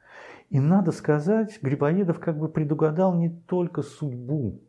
И 0.50 0.60
надо 0.60 0.92
сказать, 0.92 1.60
Грибоедов 1.60 2.20
как 2.20 2.38
бы 2.38 2.48
предугадал 2.48 3.14
не 3.14 3.30
только 3.30 3.82
судьбу 3.82 4.60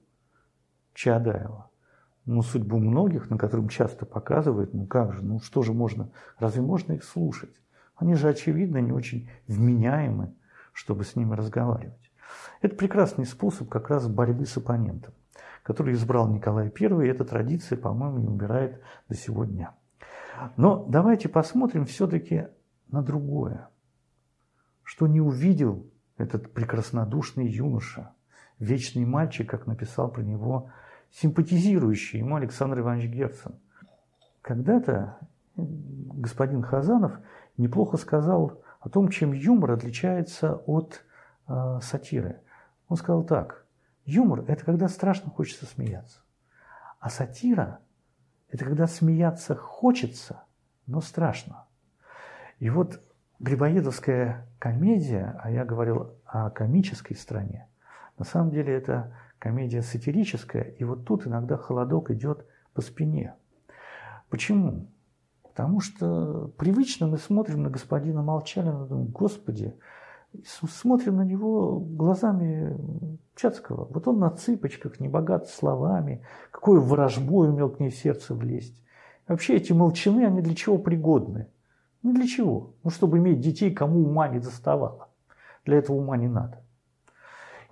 Чадаева, 0.93 1.69
но 2.25 2.41
судьбу 2.41 2.79
многих, 2.79 3.29
на 3.29 3.37
котором 3.37 3.69
часто 3.69 4.05
показывают, 4.05 4.73
ну 4.73 4.87
как 4.87 5.13
же, 5.13 5.23
ну 5.23 5.39
что 5.39 5.61
же 5.61 5.73
можно, 5.73 6.09
разве 6.39 6.61
можно 6.61 6.93
их 6.93 7.03
слушать? 7.03 7.55
Они 7.95 8.15
же, 8.15 8.27
очевидно, 8.27 8.77
не 8.77 8.91
очень 8.91 9.29
вменяемы, 9.47 10.33
чтобы 10.73 11.03
с 11.03 11.15
ними 11.15 11.35
разговаривать. 11.35 12.11
Это 12.61 12.75
прекрасный 12.75 13.25
способ 13.25 13.69
как 13.69 13.89
раз 13.89 14.07
борьбы 14.07 14.45
с 14.45 14.57
оппонентом, 14.57 15.13
который 15.63 15.93
избрал 15.93 16.27
Николай 16.27 16.71
I, 16.79 17.05
и 17.05 17.09
эта 17.09 17.23
традиция, 17.23 17.77
по-моему, 17.77 18.17
не 18.17 18.27
убирает 18.27 18.81
до 19.09 19.15
сегодня. 19.15 19.71
Но 20.55 20.85
давайте 20.87 21.29
посмотрим 21.29 21.85
все-таки 21.85 22.47
на 22.89 23.01
другое. 23.01 23.69
Что 24.87 25.05
не 25.05 25.19
увидел 25.19 25.85
этот 26.15 26.53
прекраснодушный 26.53 27.45
юноша, 27.45 28.13
вечный 28.57 29.03
мальчик, 29.03 29.49
как 29.49 29.67
написал 29.67 30.09
про 30.09 30.21
него 30.21 30.71
симпатизирующий 31.11 32.19
ему 32.19 32.37
Александр 32.37 32.79
Иванович 32.79 33.09
Герцен. 33.09 33.59
Когда-то 34.41 35.17
господин 35.57 36.63
Хазанов 36.63 37.19
неплохо 37.57 37.97
сказал 37.97 38.61
о 38.79 38.87
том, 38.87 39.09
чем 39.09 39.33
юмор 39.33 39.71
отличается 39.71 40.55
от 40.65 41.03
э, 41.49 41.79
сатиры. 41.81 42.39
Он 42.87 42.95
сказал 42.95 43.25
так, 43.25 43.65
юмор– 44.05 44.45
это 44.47 44.63
когда 44.63 44.87
страшно 44.87 45.29
хочется 45.29 45.65
смеяться, 45.65 46.21
а 47.01 47.09
сатира– 47.09 47.79
это 48.49 48.63
когда 48.63 48.87
смеяться 48.87 49.53
хочется, 49.53 50.43
но 50.85 51.01
страшно. 51.01 51.65
И 52.59 52.69
вот 52.69 53.01
Грибоедовская 53.39 54.47
комедия, 54.59 55.39
а 55.43 55.51
я 55.51 55.63
говорил 55.63 56.15
о 56.25 56.49
комической 56.49 57.15
стране, 57.15 57.67
на 58.17 58.25
самом 58.25 58.49
деле 58.51 58.73
это 58.73 59.13
комедия 59.37 59.83
сатирическая, 59.83 60.63
и 60.63 60.83
вот 60.83 61.05
тут 61.05 61.27
иногда 61.27 61.55
холодок 61.57 62.09
идет 62.09 62.45
по 62.73 62.81
спине. 62.81 63.35
Почему? 64.29 64.87
Потому 65.43 65.79
что 65.79 66.51
привычно 66.57 67.07
мы 67.07 67.17
смотрим 67.17 67.63
на 67.63 67.69
господина 67.69 68.21
Молчалина 68.21 68.85
думаем, 68.85 69.07
господи, 69.07 69.73
смотрим 70.45 71.17
на 71.17 71.23
него 71.23 71.79
глазами 71.79 72.77
Чацкого. 73.35 73.85
Вот 73.85 74.07
он 74.07 74.19
на 74.19 74.29
цыпочках, 74.31 74.99
не 74.99 75.07
богат 75.07 75.47
словами, 75.47 76.23
какой 76.51 76.79
ворожбой 76.79 77.49
умел 77.49 77.69
к 77.69 77.79
ней 77.79 77.89
в 77.89 77.95
сердце 77.95 78.33
влезть. 78.33 78.83
вообще 79.27 79.55
эти 79.55 79.73
молчаны, 79.73 80.25
они 80.25 80.41
для 80.41 80.55
чего 80.55 80.77
пригодны? 80.77 81.47
Ну 82.03 82.13
для 82.13 82.27
чего? 82.27 82.73
Ну, 82.83 82.89
чтобы 82.89 83.17
иметь 83.17 83.39
детей, 83.39 83.73
кому 83.73 84.07
ума 84.07 84.27
не 84.27 84.39
доставало. 84.39 85.09
Для 85.65 85.77
этого 85.77 85.97
ума 85.97 86.17
не 86.17 86.27
надо. 86.27 86.63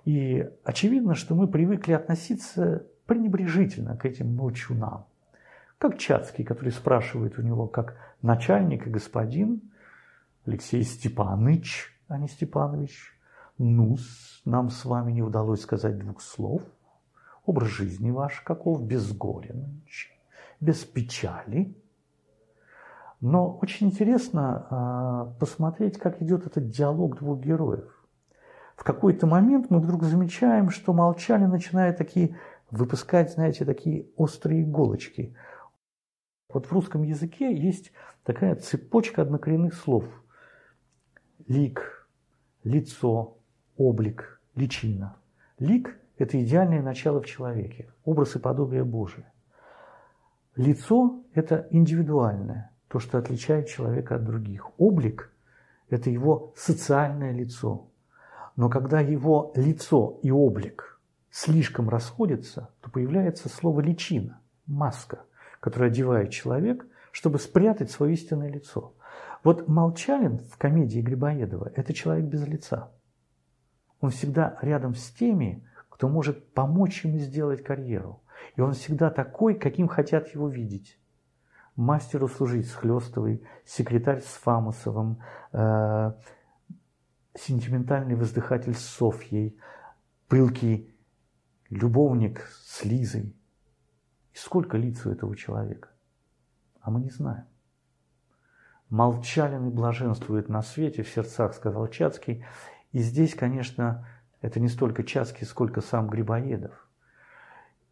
И 0.04 0.48
очевидно, 0.64 1.14
что 1.14 1.34
мы 1.34 1.48
привыкли 1.48 1.92
относиться 1.92 2.86
пренебрежительно 3.06 3.96
к 3.96 4.04
этим 4.04 4.34
молчунам. 4.34 5.06
Как 5.78 5.98
Чацкий, 5.98 6.44
который 6.44 6.70
спрашивает 6.70 7.38
у 7.38 7.42
него, 7.42 7.66
как 7.66 7.96
начальник 8.22 8.86
и 8.86 8.90
господин 8.90 9.60
Алексей 10.46 10.82
Степанович, 10.82 11.92
а 12.08 12.18
не 12.18 12.28
Степанович. 12.28 13.14
ну 13.58 13.96
нам 14.44 14.70
с 14.70 14.84
вами 14.84 15.12
не 15.12 15.22
удалось 15.22 15.62
сказать 15.62 15.98
двух 15.98 16.22
слов. 16.22 16.62
Образ 17.44 17.68
жизни 17.68 18.10
ваш 18.10 18.40
каков, 18.40 18.82
без 18.82 19.12
горя 19.12 19.54
нынче, 19.54 20.10
без 20.60 20.84
печали. 20.84 21.74
Но 23.20 23.56
очень 23.62 23.88
интересно 23.88 24.66
э, 24.70 25.38
посмотреть, 25.40 25.98
как 25.98 26.20
идет 26.20 26.46
этот 26.46 26.68
диалог 26.68 27.18
двух 27.18 27.40
героев. 27.40 27.90
В 28.76 28.84
какой-то 28.84 29.26
момент 29.26 29.70
мы 29.70 29.80
вдруг 29.80 30.02
замечаем, 30.02 30.70
что 30.70 30.92
молчали 30.92 31.46
начинает 31.46 31.96
такие 31.96 32.36
выпускать, 32.70 33.32
знаете, 33.32 33.64
такие 33.64 34.06
острые 34.16 34.62
иголочки. 34.62 35.34
Вот 36.52 36.66
в 36.66 36.72
русском 36.72 37.02
языке 37.02 37.54
есть 37.56 37.92
такая 38.22 38.54
цепочка 38.56 39.22
однокоренных 39.22 39.74
слов. 39.74 40.04
Лик, 41.48 42.08
лицо, 42.64 43.38
облик, 43.76 44.40
личина. 44.54 45.16
Лик– 45.58 45.98
это 46.18 46.42
идеальное 46.42 46.82
начало 46.82 47.22
в 47.22 47.26
человеке, 47.26 47.92
образ 48.04 48.36
и 48.36 48.38
подобие 48.38 48.84
Божие. 48.84 49.32
Лицо– 50.54 51.22
это 51.34 51.66
индивидуальное, 51.70 52.72
то, 52.96 53.00
что 53.00 53.18
отличает 53.18 53.68
человека 53.68 54.16
от 54.16 54.24
других. 54.24 54.70
Облик– 54.80 55.30
это 55.90 56.08
его 56.08 56.54
социальное 56.56 57.30
лицо. 57.30 57.90
Но 58.56 58.70
когда 58.70 59.00
его 59.00 59.52
лицо 59.54 60.18
и 60.22 60.30
облик 60.30 60.98
слишком 61.30 61.90
расходятся, 61.90 62.70
то 62.80 62.90
появляется 62.90 63.50
слово 63.50 63.82
«личина», 63.82 64.40
маска, 64.64 65.26
которую 65.60 65.90
одевает 65.90 66.30
человек, 66.30 66.86
чтобы 67.12 67.38
спрятать 67.38 67.90
свое 67.90 68.14
истинное 68.14 68.48
лицо. 68.50 68.94
Вот 69.44 69.68
Молчалин 69.68 70.38
в 70.38 70.56
комедии 70.56 71.00
Грибоедова– 71.00 71.70
это 71.76 71.92
человек 71.92 72.24
без 72.24 72.46
лица. 72.46 72.90
Он 74.00 74.08
всегда 74.08 74.58
рядом 74.62 74.94
с 74.94 75.10
теми, 75.10 75.68
кто 75.90 76.08
может 76.08 76.54
помочь 76.54 77.04
ему 77.04 77.18
сделать 77.18 77.62
карьеру. 77.62 78.22
И 78.56 78.62
он 78.62 78.72
всегда 78.72 79.10
такой, 79.10 79.54
каким 79.54 79.86
хотят 79.86 80.28
его 80.28 80.48
видеть. 80.48 80.98
Мастеру 81.76 82.28
служить 82.28 82.68
с 82.68 82.74
Хлестовой, 82.74 83.46
секретарь 83.64 84.22
с 84.22 84.40
Фамусовым, 84.42 85.22
э, 85.52 86.12
сентиментальный 87.34 88.14
воздыхатель 88.14 88.74
с 88.74 88.80
Софьей, 88.80 89.58
пылкий 90.26 90.94
любовник 91.68 92.48
с 92.64 92.84
Лизой. 92.84 93.36
И 94.32 94.36
сколько 94.38 94.76
лиц 94.76 95.04
у 95.04 95.10
этого 95.10 95.36
человека? 95.36 95.90
А 96.80 96.90
мы 96.90 97.00
не 97.00 97.10
знаем. 97.10 97.46
Молчалин 98.88 99.68
и 99.68 99.70
блаженствует 99.70 100.48
на 100.48 100.62
свете, 100.62 101.02
в 101.02 101.08
сердцах, 101.08 101.54
сказал 101.54 101.88
Чацкий. 101.88 102.44
И 102.92 103.00
здесь, 103.00 103.34
конечно, 103.34 104.06
это 104.40 104.60
не 104.60 104.68
столько 104.68 105.02
Чацкий, 105.02 105.46
сколько 105.46 105.80
сам 105.80 106.08
Грибоедов. 106.08 106.88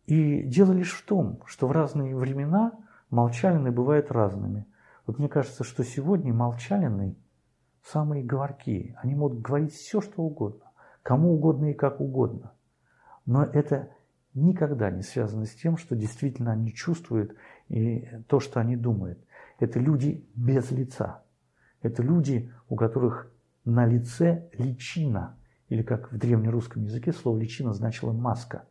И 0.06 0.42
дело 0.42 0.72
лишь 0.72 0.92
в 0.92 1.04
том, 1.04 1.42
что 1.46 1.66
в 1.66 1.72
разные 1.72 2.14
времена 2.14 2.72
молчалины 3.14 3.70
бывают 3.70 4.10
разными. 4.10 4.66
Вот 5.06 5.18
мне 5.18 5.28
кажется, 5.28 5.64
что 5.64 5.84
сегодня 5.84 6.34
молчалины 6.34 7.16
самые 7.82 8.24
говоркие. 8.24 8.98
Они 9.00 9.14
могут 9.14 9.40
говорить 9.40 9.72
все, 9.72 10.00
что 10.00 10.22
угодно, 10.22 10.70
кому 11.02 11.34
угодно 11.34 11.70
и 11.70 11.74
как 11.74 12.00
угодно. 12.00 12.52
Но 13.24 13.44
это 13.44 13.90
никогда 14.34 14.90
не 14.90 15.02
связано 15.02 15.46
с 15.46 15.54
тем, 15.54 15.76
что 15.76 15.94
действительно 15.94 16.52
они 16.52 16.74
чувствуют 16.74 17.36
и 17.68 18.08
то, 18.26 18.40
что 18.40 18.60
они 18.60 18.76
думают. 18.76 19.18
Это 19.60 19.78
люди 19.78 20.26
без 20.34 20.70
лица. 20.72 21.22
Это 21.82 22.02
люди, 22.02 22.52
у 22.68 22.74
которых 22.74 23.30
на 23.64 23.86
лице 23.86 24.50
личина, 24.54 25.38
или 25.68 25.82
как 25.82 26.10
в 26.10 26.18
древнерусском 26.18 26.84
языке 26.84 27.12
слово 27.12 27.38
личина 27.38 27.72
значило 27.72 28.12
маска. 28.12 28.66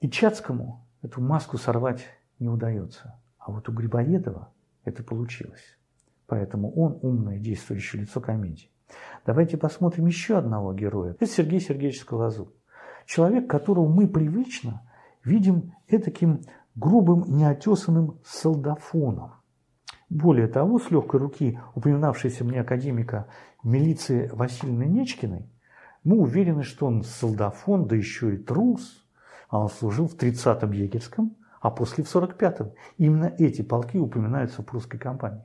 И 0.00 0.08
Чацкому 0.08 0.86
эту 1.02 1.20
маску 1.20 1.58
сорвать 1.58 2.04
не 2.38 2.48
удается. 2.48 3.20
А 3.38 3.50
вот 3.50 3.68
у 3.68 3.72
Грибоедова 3.72 4.52
это 4.84 5.02
получилось. 5.02 5.78
Поэтому 6.26 6.70
он 6.72 6.98
умное 7.02 7.38
действующее 7.38 8.02
лицо 8.02 8.20
комедии. 8.20 8.70
Давайте 9.26 9.56
посмотрим 9.56 10.06
еще 10.06 10.38
одного 10.38 10.72
героя. 10.72 11.12
Это 11.12 11.26
Сергей 11.26 11.60
Сергеевич 11.60 12.00
Скалозуб. 12.00 12.54
Человек, 13.06 13.48
которого 13.48 13.88
мы 13.88 14.06
привычно 14.06 14.82
видим 15.24 15.72
таким 15.88 16.42
грубым 16.74 17.24
неотесанным 17.36 18.20
солдафоном. 18.24 19.32
Более 20.10 20.46
того, 20.46 20.78
с 20.78 20.90
легкой 20.90 21.20
руки 21.20 21.60
упоминавшейся 21.74 22.44
мне 22.44 22.60
академика 22.60 23.26
милиции 23.62 24.30
Васильевны 24.32 24.84
Нечкиной, 24.84 25.50
мы 26.04 26.18
уверены, 26.18 26.62
что 26.62 26.86
он 26.86 27.02
солдафон, 27.02 27.86
да 27.86 27.96
еще 27.96 28.34
и 28.34 28.38
трус, 28.38 29.04
а 29.50 29.60
он 29.60 29.68
служил 29.68 30.08
в 30.08 30.16
30-м 30.16 30.72
егерском, 30.72 31.36
а 31.60 31.70
после 31.70 32.04
в 32.04 32.14
45-м. 32.14 32.72
Именно 32.96 33.34
эти 33.38 33.62
полки 33.62 33.98
упоминаются 33.98 34.62
в 34.62 34.66
прусской 34.66 34.98
кампании. 34.98 35.44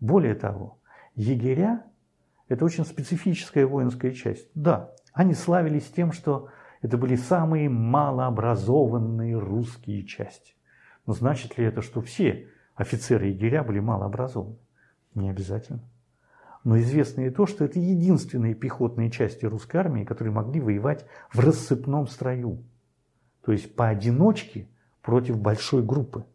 Более 0.00 0.34
того, 0.34 0.78
егеря– 1.14 1.84
это 2.48 2.64
очень 2.64 2.84
специфическая 2.84 3.66
воинская 3.66 4.12
часть. 4.12 4.48
Да, 4.54 4.92
они 5.12 5.34
славились 5.34 5.90
тем, 5.90 6.12
что 6.12 6.48
это 6.82 6.96
были 6.96 7.16
самые 7.16 7.68
малообразованные 7.68 9.38
русские 9.38 10.04
части. 10.04 10.54
Но 11.06 11.14
значит 11.14 11.58
ли 11.58 11.64
это, 11.64 11.82
что 11.82 12.00
все 12.00 12.48
офицеры 12.74 13.26
егеря 13.26 13.64
были 13.64 13.80
малообразованы? 13.80 14.58
Не 15.14 15.30
обязательно. 15.30 15.82
Но 16.64 16.78
известно 16.78 17.22
и 17.22 17.30
то, 17.30 17.46
что 17.46 17.64
это 17.64 17.78
единственные 17.78 18.54
пехотные 18.54 19.10
части 19.10 19.44
русской 19.46 19.78
армии, 19.78 20.04
которые 20.04 20.32
могли 20.32 20.60
воевать 20.60 21.06
в 21.32 21.40
рассыпном 21.40 22.06
строю. 22.06 22.62
То 23.42 23.52
есть 23.52 23.74
поодиночке 23.74 24.68
против 25.08 25.38
большой 25.38 25.82
группы. 25.82 26.26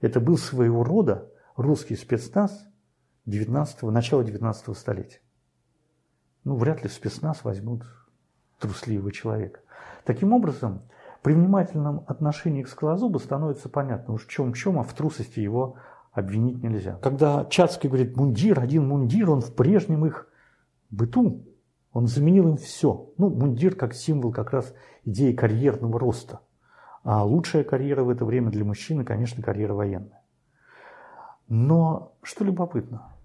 Это 0.00 0.18
был 0.18 0.36
своего 0.36 0.82
рода 0.82 1.30
русский 1.54 1.94
спецназ 1.94 2.66
19 3.26 3.82
начала 3.84 4.24
19 4.24 4.76
столетия. 4.76 5.20
Ну, 6.42 6.56
вряд 6.56 6.82
ли 6.82 6.88
в 6.88 6.92
спецназ 6.92 7.44
возьмут 7.44 7.84
трусливого 8.58 9.12
человека. 9.12 9.60
Таким 10.04 10.32
образом, 10.32 10.82
при 11.22 11.34
внимательном 11.34 12.02
отношении 12.08 12.64
к 12.64 12.68
Скалозубу 12.68 13.20
становится 13.20 13.68
понятно, 13.68 14.14
уж 14.14 14.26
в 14.26 14.28
чем 14.28 14.54
чем, 14.54 14.80
а 14.80 14.82
в 14.82 14.92
трусости 14.92 15.38
его 15.38 15.76
обвинить 16.10 16.60
нельзя. 16.60 16.98
Когда 17.00 17.44
Чацкий 17.44 17.88
говорит 17.88 18.16
мундир, 18.16 18.58
один 18.58 18.88
мундир, 18.88 19.30
он 19.30 19.40
в 19.40 19.54
прежнем 19.54 20.04
их 20.04 20.28
быту, 20.90 21.46
он 21.92 22.08
заменил 22.08 22.48
им 22.48 22.56
все. 22.56 23.12
Ну, 23.18 23.30
мундир 23.30 23.76
как 23.76 23.94
символ 23.94 24.32
как 24.32 24.50
раз 24.50 24.74
идеи 25.04 25.32
карьерного 25.32 26.00
роста. 26.00 26.40
А 27.10 27.24
лучшая 27.24 27.64
карьера 27.64 28.04
в 28.04 28.10
это 28.10 28.26
время 28.26 28.50
для 28.50 28.66
мужчины, 28.66 29.02
конечно, 29.02 29.42
карьера 29.42 29.72
военная. 29.72 30.22
Но 31.48 32.12
что 32.22 32.44
любопытно? 32.44 33.16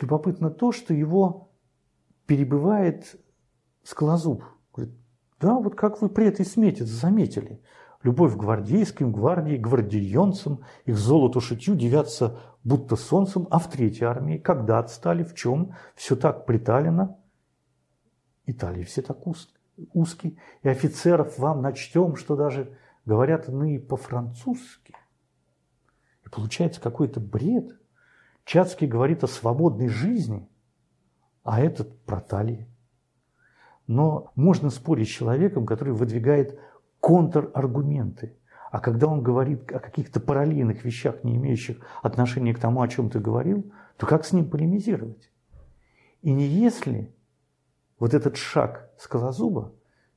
Любопытно 0.00 0.50
то, 0.50 0.72
что 0.72 0.92
его 0.92 1.52
перебывает 2.26 3.14
Скалозуб. 3.84 4.42
Говорит, 4.74 4.96
да, 5.38 5.54
вот 5.54 5.76
как 5.76 6.02
вы 6.02 6.08
при 6.08 6.26
этой 6.26 6.44
смете 6.44 6.84
заметили. 6.84 7.62
Любовь 8.02 8.34
к 8.34 8.38
гвардейским, 8.38 9.12
гвардии, 9.12 9.58
гвардейонцам, 9.58 10.64
их 10.86 10.96
золоту 10.96 11.40
шитью 11.40 11.76
девятся 11.76 12.40
будто 12.64 12.96
солнцем, 12.96 13.46
а 13.48 13.60
в 13.60 13.70
третьей 13.70 14.08
армии, 14.08 14.38
когда 14.38 14.80
отстали, 14.80 15.22
в 15.22 15.36
чем, 15.36 15.76
все 15.94 16.16
так 16.16 16.46
приталено. 16.46 17.16
Италии 18.44 18.82
все 18.82 19.02
так 19.02 19.24
уз, 19.24 19.54
узкие, 19.92 20.36
и 20.62 20.68
офицеров 20.68 21.38
вам 21.38 21.62
начтем, 21.62 22.16
что 22.16 22.36
даже 22.36 22.76
говорят 23.04 23.48
иные 23.48 23.78
по-французски. 23.80 24.94
И 26.24 26.28
получается 26.28 26.80
какой-то 26.80 27.20
бред. 27.20 27.78
Чацкий 28.44 28.86
говорит 28.86 29.24
о 29.24 29.28
свободной 29.28 29.88
жизни, 29.88 30.48
а 31.42 31.60
этот 31.60 32.00
про 32.04 32.20
талии. 32.20 32.68
Но 33.86 34.32
можно 34.34 34.70
спорить 34.70 35.08
с 35.08 35.12
человеком, 35.12 35.66
который 35.66 35.94
выдвигает 35.94 36.58
контраргументы. 37.00 38.36
А 38.70 38.80
когда 38.80 39.06
он 39.06 39.22
говорит 39.22 39.70
о 39.72 39.78
каких-то 39.78 40.20
параллельных 40.20 40.84
вещах, 40.84 41.22
не 41.22 41.36
имеющих 41.36 41.78
отношения 42.02 42.52
к 42.52 42.58
тому, 42.58 42.82
о 42.82 42.88
чем 42.88 43.10
ты 43.10 43.20
говорил, 43.20 43.72
то 43.96 44.06
как 44.06 44.24
с 44.24 44.32
ним 44.32 44.50
полемизировать? 44.50 45.30
И 46.22 46.32
не 46.32 46.46
если 46.46 47.15
вот 47.98 48.14
этот 48.14 48.36
шаг 48.36 48.90
скалозуба 48.98 49.72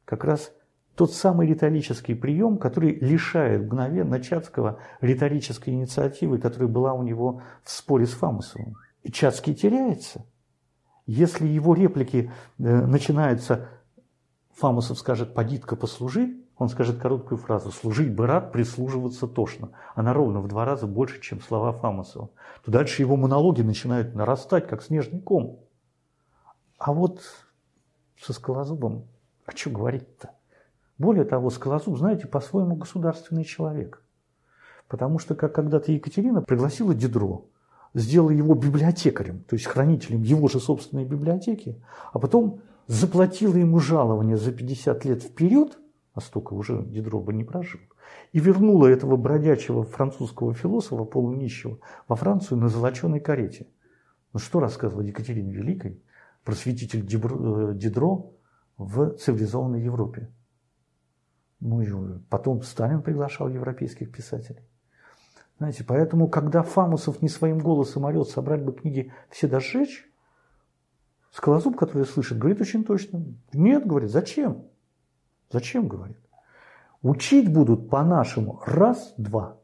как 0.05 0.23
раз 0.23 0.51
тот 0.95 1.13
самый 1.13 1.47
риторический 1.47 2.13
прием, 2.13 2.57
который 2.57 2.93
лишает 2.95 3.61
мгновенно 3.61 4.19
Чацкого 4.19 4.79
риторической 4.99 5.73
инициативы, 5.73 6.39
которая 6.39 6.67
была 6.67 6.93
у 6.93 7.03
него 7.03 7.41
в 7.63 7.71
споре 7.71 8.05
с 8.05 8.11
Фамусовым. 8.11 8.75
И 9.03 9.11
Чацкий 9.11 9.55
теряется. 9.55 10.25
Если 11.05 11.47
его 11.47 11.73
реплики 11.73 12.31
э, 12.57 12.85
начинаются, 12.85 13.69
Фамусов 14.57 14.99
скажет 14.99 15.33
«подитка, 15.33 15.77
послужи», 15.77 16.35
он 16.57 16.67
скажет 16.67 16.99
короткую 16.99 17.37
фразу 17.37 17.71
«служить 17.71 18.13
бы 18.13 18.27
рад, 18.27 18.51
прислуживаться 18.51 19.25
тошно». 19.25 19.69
Она 19.95 20.13
ровно 20.13 20.41
в 20.41 20.49
два 20.49 20.65
раза 20.65 20.85
больше, 20.85 21.21
чем 21.21 21.39
слова 21.39 21.71
Фамусова. 21.71 22.29
То 22.65 22.71
дальше 22.71 23.01
его 23.01 23.15
монологи 23.15 23.61
начинают 23.61 24.15
нарастать, 24.15 24.67
как 24.67 24.83
снежный 24.83 25.21
ком. 25.21 25.61
А 26.77 26.91
вот 26.91 27.21
со 28.21 28.33
Скалозубом, 28.33 29.05
а 29.45 29.51
что 29.55 29.69
говорить-то? 29.69 30.31
Более 30.97 31.25
того, 31.25 31.49
Скалозуб, 31.49 31.97
знаете, 31.97 32.27
по-своему 32.27 32.75
государственный 32.75 33.45
человек. 33.45 34.03
Потому 34.87 35.19
что, 35.19 35.35
как 35.35 35.53
когда-то 35.53 35.91
Екатерина 35.91 36.41
пригласила 36.41 36.93
Дидро, 36.93 37.45
сделала 37.93 38.31
его 38.31 38.53
библиотекарем, 38.55 39.43
то 39.43 39.55
есть 39.55 39.65
хранителем 39.65 40.21
его 40.21 40.47
же 40.47 40.59
собственной 40.59 41.05
библиотеки, 41.05 41.81
а 42.11 42.19
потом 42.19 42.61
заплатила 42.87 43.55
ему 43.55 43.79
жалование 43.79 44.37
за 44.37 44.51
50 44.51 45.05
лет 45.05 45.23
вперед, 45.23 45.77
а 46.13 46.21
столько 46.21 46.53
уже 46.53 46.83
Дидро 46.83 47.19
бы 47.19 47.33
не 47.33 47.43
прожил, 47.43 47.79
и 48.33 48.39
вернула 48.39 48.87
этого 48.87 49.15
бродячего 49.15 49.83
французского 49.83 50.53
философа, 50.53 51.03
полунищего, 51.03 51.79
во 52.07 52.15
Францию 52.15 52.57
на 52.57 52.67
золоченой 52.67 53.19
карете. 53.19 53.67
Ну 54.33 54.39
что 54.39 54.59
рассказывал 54.59 55.01
Екатерине 55.01 55.53
Великой, 55.53 56.03
просветитель 56.43 57.01
э, 57.01 57.73
Дидро 57.75 58.33
в 58.77 59.15
цивилизованной 59.17 59.81
Европе? 59.81 60.31
Ну 61.59 61.81
и 61.81 62.19
потом 62.29 62.61
Сталин 62.61 63.01
приглашал 63.01 63.49
европейских 63.49 64.11
писателей. 64.11 64.63
Знаете, 65.57 65.83
поэтому, 65.83 66.29
когда 66.29 66.63
Фамусов 66.63 67.21
не 67.21 67.27
своим 67.27 67.59
голосом 67.59 68.05
орет, 68.05 68.29
собрать 68.29 68.63
бы 68.63 68.73
книги 68.73 69.11
все 69.29 69.47
дожечь, 69.47 70.09
Скалозуб, 71.31 71.77
который 71.77 72.05
слышит, 72.05 72.39
говорит 72.39 72.59
очень 72.61 72.83
точно. 72.83 73.23
Нет, 73.53 73.85
говорит, 73.85 74.09
зачем? 74.09 74.65
Зачем, 75.51 75.87
говорит? 75.87 76.17
Учить 77.01 77.51
будут 77.51 77.89
по-нашему 77.89 78.61
раз-два, 78.65 79.57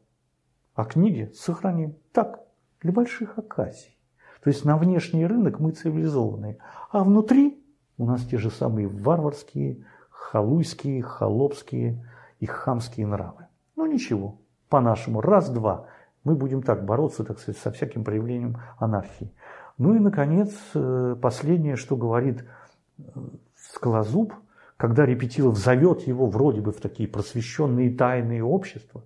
а 0.74 0.84
книги 0.84 1.30
сохраним. 1.34 1.96
Так, 2.12 2.40
для 2.80 2.92
больших 2.92 3.38
оказий. 3.38 3.95
То 4.46 4.50
есть 4.50 4.64
на 4.64 4.76
внешний 4.76 5.26
рынок 5.26 5.58
мы 5.58 5.72
цивилизованные, 5.72 6.58
а 6.92 7.02
внутри 7.02 7.60
у 7.98 8.06
нас 8.06 8.24
те 8.24 8.38
же 8.38 8.48
самые 8.48 8.86
варварские, 8.86 9.84
халуйские, 10.08 11.02
холопские 11.02 12.08
и 12.38 12.46
хамские 12.46 13.08
нравы. 13.08 13.48
Ну 13.74 13.86
ничего, 13.86 14.38
по-нашему, 14.68 15.20
раз-два, 15.20 15.86
мы 16.22 16.36
будем 16.36 16.62
так 16.62 16.84
бороться, 16.84 17.24
так 17.24 17.40
сказать, 17.40 17.60
со 17.60 17.72
всяким 17.72 18.04
проявлением 18.04 18.58
анархии. 18.78 19.32
Ну 19.78 19.96
и, 19.96 19.98
наконец, 19.98 20.54
э, 20.74 21.16
последнее, 21.20 21.74
что 21.74 21.96
говорит 21.96 22.44
э, 22.98 23.02
Скалозуб, 23.56 24.32
когда 24.76 25.04
Репетилов 25.04 25.58
зовет 25.58 26.02
его 26.02 26.28
вроде 26.28 26.60
бы 26.60 26.70
в 26.70 26.80
такие 26.80 27.08
просвещенные 27.08 27.90
тайные 27.96 28.44
общества, 28.44 29.02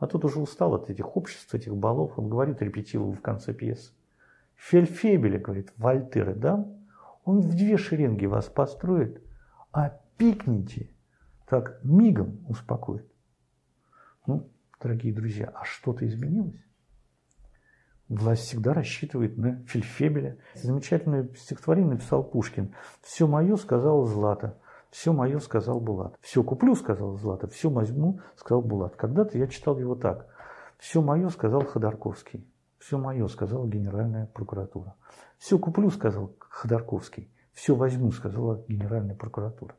а 0.00 0.06
тот 0.06 0.24
уже 0.24 0.40
устал 0.40 0.74
от 0.74 0.88
этих 0.88 1.16
обществ, 1.16 1.54
этих 1.54 1.76
балов, 1.76 2.18
он 2.18 2.30
говорит 2.30 2.62
Репетилову 2.62 3.12
в 3.12 3.20
конце 3.20 3.52
пьесы. 3.52 3.92
Фельфебеля, 4.56 5.38
говорит, 5.38 5.72
Вольтеры, 5.76 6.34
да? 6.34 6.66
Он 7.24 7.40
в 7.40 7.54
две 7.54 7.76
шеренги 7.76 8.24
вас 8.24 8.46
построит, 8.46 9.22
а 9.72 10.00
пикните, 10.16 10.90
так 11.46 11.80
мигом 11.84 12.44
успокоит. 12.48 13.06
Ну, 14.26 14.50
дорогие 14.82 15.12
друзья, 15.12 15.52
а 15.54 15.64
что-то 15.64 16.06
изменилось? 16.08 16.64
Власть 18.08 18.44
всегда 18.44 18.72
рассчитывает 18.72 19.36
на 19.36 19.62
Фельфебеля. 19.66 20.38
Замечательное 20.54 21.28
стихотворение 21.36 21.92
написал 21.92 22.24
Пушкин. 22.24 22.74
«Все 23.02 23.26
мое 23.26 23.54
сказал 23.56 24.04
Злата, 24.06 24.58
все 24.90 25.12
мое 25.12 25.38
сказал 25.38 25.80
Булат. 25.80 26.18
Все 26.20 26.42
куплю, 26.42 26.74
сказал 26.74 27.16
Злата, 27.16 27.46
все 27.48 27.70
возьму, 27.70 28.20
сказал 28.36 28.62
Булат». 28.62 28.96
Когда-то 28.96 29.38
я 29.38 29.46
читал 29.46 29.78
его 29.78 29.94
так. 29.94 30.28
«Все 30.78 31.02
мое 31.02 31.28
сказал 31.28 31.64
Ходорковский, 31.64 32.46
все 32.78 32.98
мое 32.98 33.26
сказала 33.28 33.66
Генеральная 33.66 34.26
прокуратура. 34.26 34.96
Все 35.38 35.58
куплю, 35.58 35.90
сказал 35.90 36.34
Ходорковский, 36.38 37.30
все 37.52 37.74
возьму, 37.74 38.10
сказала 38.12 38.64
Генеральная 38.66 39.14
прокуратура». 39.14 39.74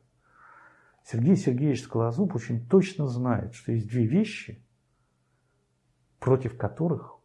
Сергей 1.04 1.36
Сергеевич 1.36 1.82
Скалозуб 1.82 2.34
очень 2.34 2.66
точно 2.66 3.06
знает, 3.06 3.54
что 3.54 3.72
есть 3.72 3.88
две 3.88 4.06
вещи, 4.06 4.64
против 6.20 6.56
которых 6.56 7.16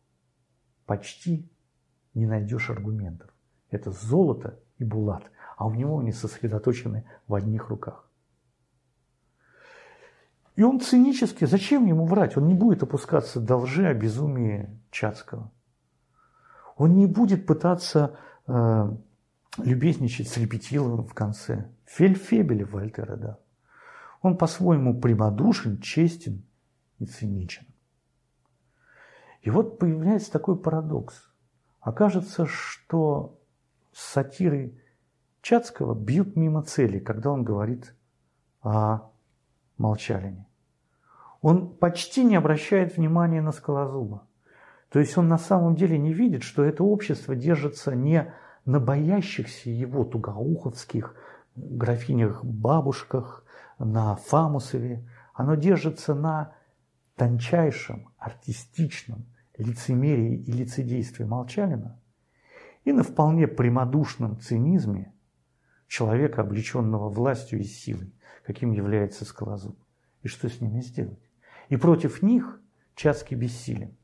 почти 0.86 1.50
не 2.15 2.26
найдешь 2.26 2.69
аргументов. 2.69 3.32
Это 3.69 3.91
золото 3.91 4.60
и 4.78 4.84
булат, 4.84 5.30
а 5.58 5.65
у 5.65 5.74
него 5.74 6.00
они 6.00 6.12
сосредоточены 6.12 7.04
в 7.28 7.34
одних 7.34 7.70
руках. 7.70 8.08
И 10.56 10.63
он 10.63 10.80
цинически, 10.80 11.46
зачем 11.46 11.86
ему 11.86 12.06
врать? 12.06 12.38
Он 12.38 12.48
не 12.48 12.54
будет 12.54 12.84
опускаться 12.84 13.39
до 13.39 13.58
лжи 13.58 13.86
о 13.86 13.93
безумии 13.93 14.70
Чацкого. 14.91 15.52
Он 16.78 16.96
не 16.96 17.08
будет 17.08 17.46
пытаться 17.46 18.17
э, 18.48 18.91
любезничать 19.58 20.30
с 20.30 20.38
Репетиловым 20.38 21.06
в 21.06 21.13
конце. 21.13 21.70
Фельфебеля 21.86 22.65
Вольтера, 22.65 23.15
да. 23.17 23.39
Он 24.22 24.38
по-своему 24.38 25.00
прямодушен, 25.00 25.80
честен 25.80 26.43
и 27.00 27.06
циничен. 27.06 27.65
И 29.41 29.50
вот 29.50 29.80
появляется 29.80 30.32
такой 30.32 30.58
парадокс. 30.58 31.32
Окажется, 31.80 32.46
что 32.46 33.39
сатиры 33.93 34.80
Чацкого 35.48 35.96
бьют 35.96 36.36
мимо 36.36 36.62
цели, 36.62 37.00
когда 37.00 37.32
он 37.32 37.46
говорит 37.46 37.96
о 38.62 39.12
Молчалине. 39.78 40.46
Он 41.42 41.70
почти 41.70 42.26
не 42.26 42.36
обращает 42.36 42.98
внимания 42.98 43.42
на 43.42 43.54
Скалозуба. 43.54 44.28
То 44.90 45.00
есть 45.00 45.18
он 45.18 45.30
на 45.30 45.38
самом 45.38 45.78
деле 45.78 45.98
не 45.98 46.12
видит, 46.12 46.44
что 46.44 46.66
это 46.66 46.84
общество 46.84 47.34
держится 47.34 47.96
не 47.96 48.34
на 48.66 48.82
боящихся 48.82 49.70
его 49.70 50.04
тугоуховских 50.04 51.16
графинях-бабушках, 51.56 53.46
на 53.80 54.18
Фамусове. 54.18 55.08
Оно 55.34 55.56
держится 55.56 56.14
на 56.14 56.56
тончайшем, 57.16 58.10
артистичном 58.18 59.26
лицемерии 59.58 60.44
и 60.44 60.52
лицедействе 60.52 61.26
Молчалина 61.26 61.98
и 62.84 62.92
на 62.92 63.04
вполне 63.04 63.48
прямодушном 63.48 64.42
цинизме 64.42 65.14
человека, 65.88 66.41
облеченного 66.41 67.10
властью 67.10 67.60
и 67.60 67.63
силой, 67.63 68.13
каким 68.45 68.71
является 68.71 69.26
Скалозуб. 69.26 69.78
И 70.23 70.28
что 70.28 70.50
с 70.50 70.62
ними 70.62 70.82
сделать? 70.82 71.30
И 71.69 71.78
против 71.78 72.21
них 72.21 72.60
Чацкий 72.95 73.38
бессилен. 73.38 73.95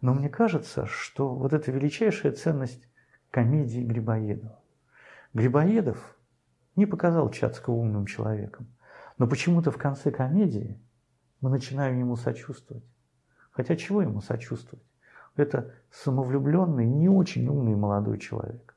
Но 0.00 0.14
мне 0.14 0.28
кажется, 0.28 0.86
что 0.86 1.34
вот 1.34 1.52
эта 1.52 1.70
величайшая 1.70 2.32
ценность 2.32 2.88
комедии 3.30 3.80
Грибоедова. 3.80 4.60
Грибоедов 5.34 6.16
не 6.76 6.86
показал 6.86 7.30
Чацкого 7.30 7.74
умным 7.74 8.06
человеком, 8.06 8.68
но 9.18 9.26
почему-то 9.26 9.70
в 9.70 9.76
конце 9.76 10.10
комедии 10.10 10.80
мы 11.40 11.50
начинаем 11.50 11.98
ему 11.98 12.16
сочувствовать. 12.16 12.84
Хотя 13.50 13.76
чего 13.76 14.02
ему 14.02 14.20
сочувствовать? 14.20 14.84
Это 15.36 15.74
самовлюбленный, 15.90 16.86
не 16.86 17.08
очень 17.08 17.46
умный 17.48 17.76
молодой 17.76 18.18
человек. 18.18 18.67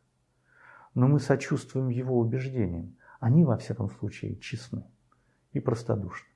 Но 0.93 1.07
мы 1.07 1.19
сочувствуем 1.19 1.89
его 1.89 2.19
убеждениям. 2.19 2.95
Они, 3.19 3.43
во 3.43 3.57
всяком 3.57 3.89
случае, 3.89 4.37
честны 4.37 4.83
и 5.53 5.59
простодушны. 5.59 6.27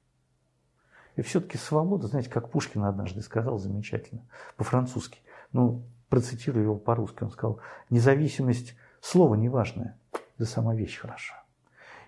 И 1.16 1.22
все-таки 1.22 1.58
свобода, 1.58 2.08
знаете, 2.08 2.30
как 2.30 2.50
Пушкин 2.50 2.84
однажды 2.84 3.22
сказал 3.22 3.58
замечательно, 3.58 4.26
по-французски, 4.58 5.20
ну, 5.52 5.86
процитирую 6.10 6.64
его 6.64 6.76
по-русски, 6.76 7.24
он 7.24 7.32
сказал, 7.32 7.60
независимость 7.90 8.76
слова 9.02 9.36
неважное, 9.36 9.98
да 10.38 10.46
сама 10.46 10.76
вещь 10.76 10.98
хороша. 10.98 11.46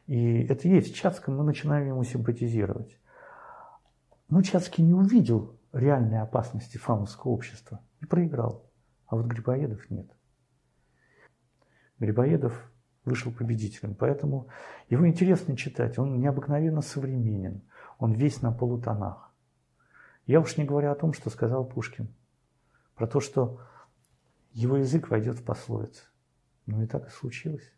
И 0.07 0.43
это 0.45 0.67
есть. 0.67 0.95
Чацком 0.95 1.37
мы 1.37 1.43
начинаем 1.43 1.87
ему 1.87 2.03
симпатизировать. 2.03 2.97
Но 4.29 4.41
Чацкий 4.41 4.83
не 4.83 4.93
увидел 4.93 5.57
реальной 5.73 6.21
опасности 6.21 6.77
фамовского 6.77 7.31
общества 7.31 7.81
и 7.99 8.05
проиграл. 8.05 8.65
А 9.07 9.15
вот 9.15 9.25
Грибоедов 9.25 9.89
нет. 9.89 10.09
Грибоедов 11.99 12.71
вышел 13.05 13.31
победителем, 13.31 13.95
поэтому 13.95 14.47
его 14.89 15.07
интересно 15.07 15.55
читать. 15.55 15.97
Он 15.97 16.19
необыкновенно 16.19 16.81
современен, 16.81 17.61
он 17.97 18.13
весь 18.13 18.41
на 18.41 18.51
полутонах. 18.51 19.33
Я 20.25 20.41
уж 20.41 20.57
не 20.57 20.65
говорю 20.65 20.91
о 20.91 20.95
том, 20.95 21.13
что 21.13 21.29
сказал 21.29 21.65
Пушкин, 21.65 22.13
про 22.95 23.07
то, 23.07 23.19
что 23.19 23.61
его 24.51 24.77
язык 24.77 25.09
войдет 25.09 25.39
в 25.39 25.43
пословицы. 25.43 26.03
Ну 26.65 26.83
и 26.83 26.87
так 26.87 27.07
и 27.07 27.11
случилось. 27.11 27.71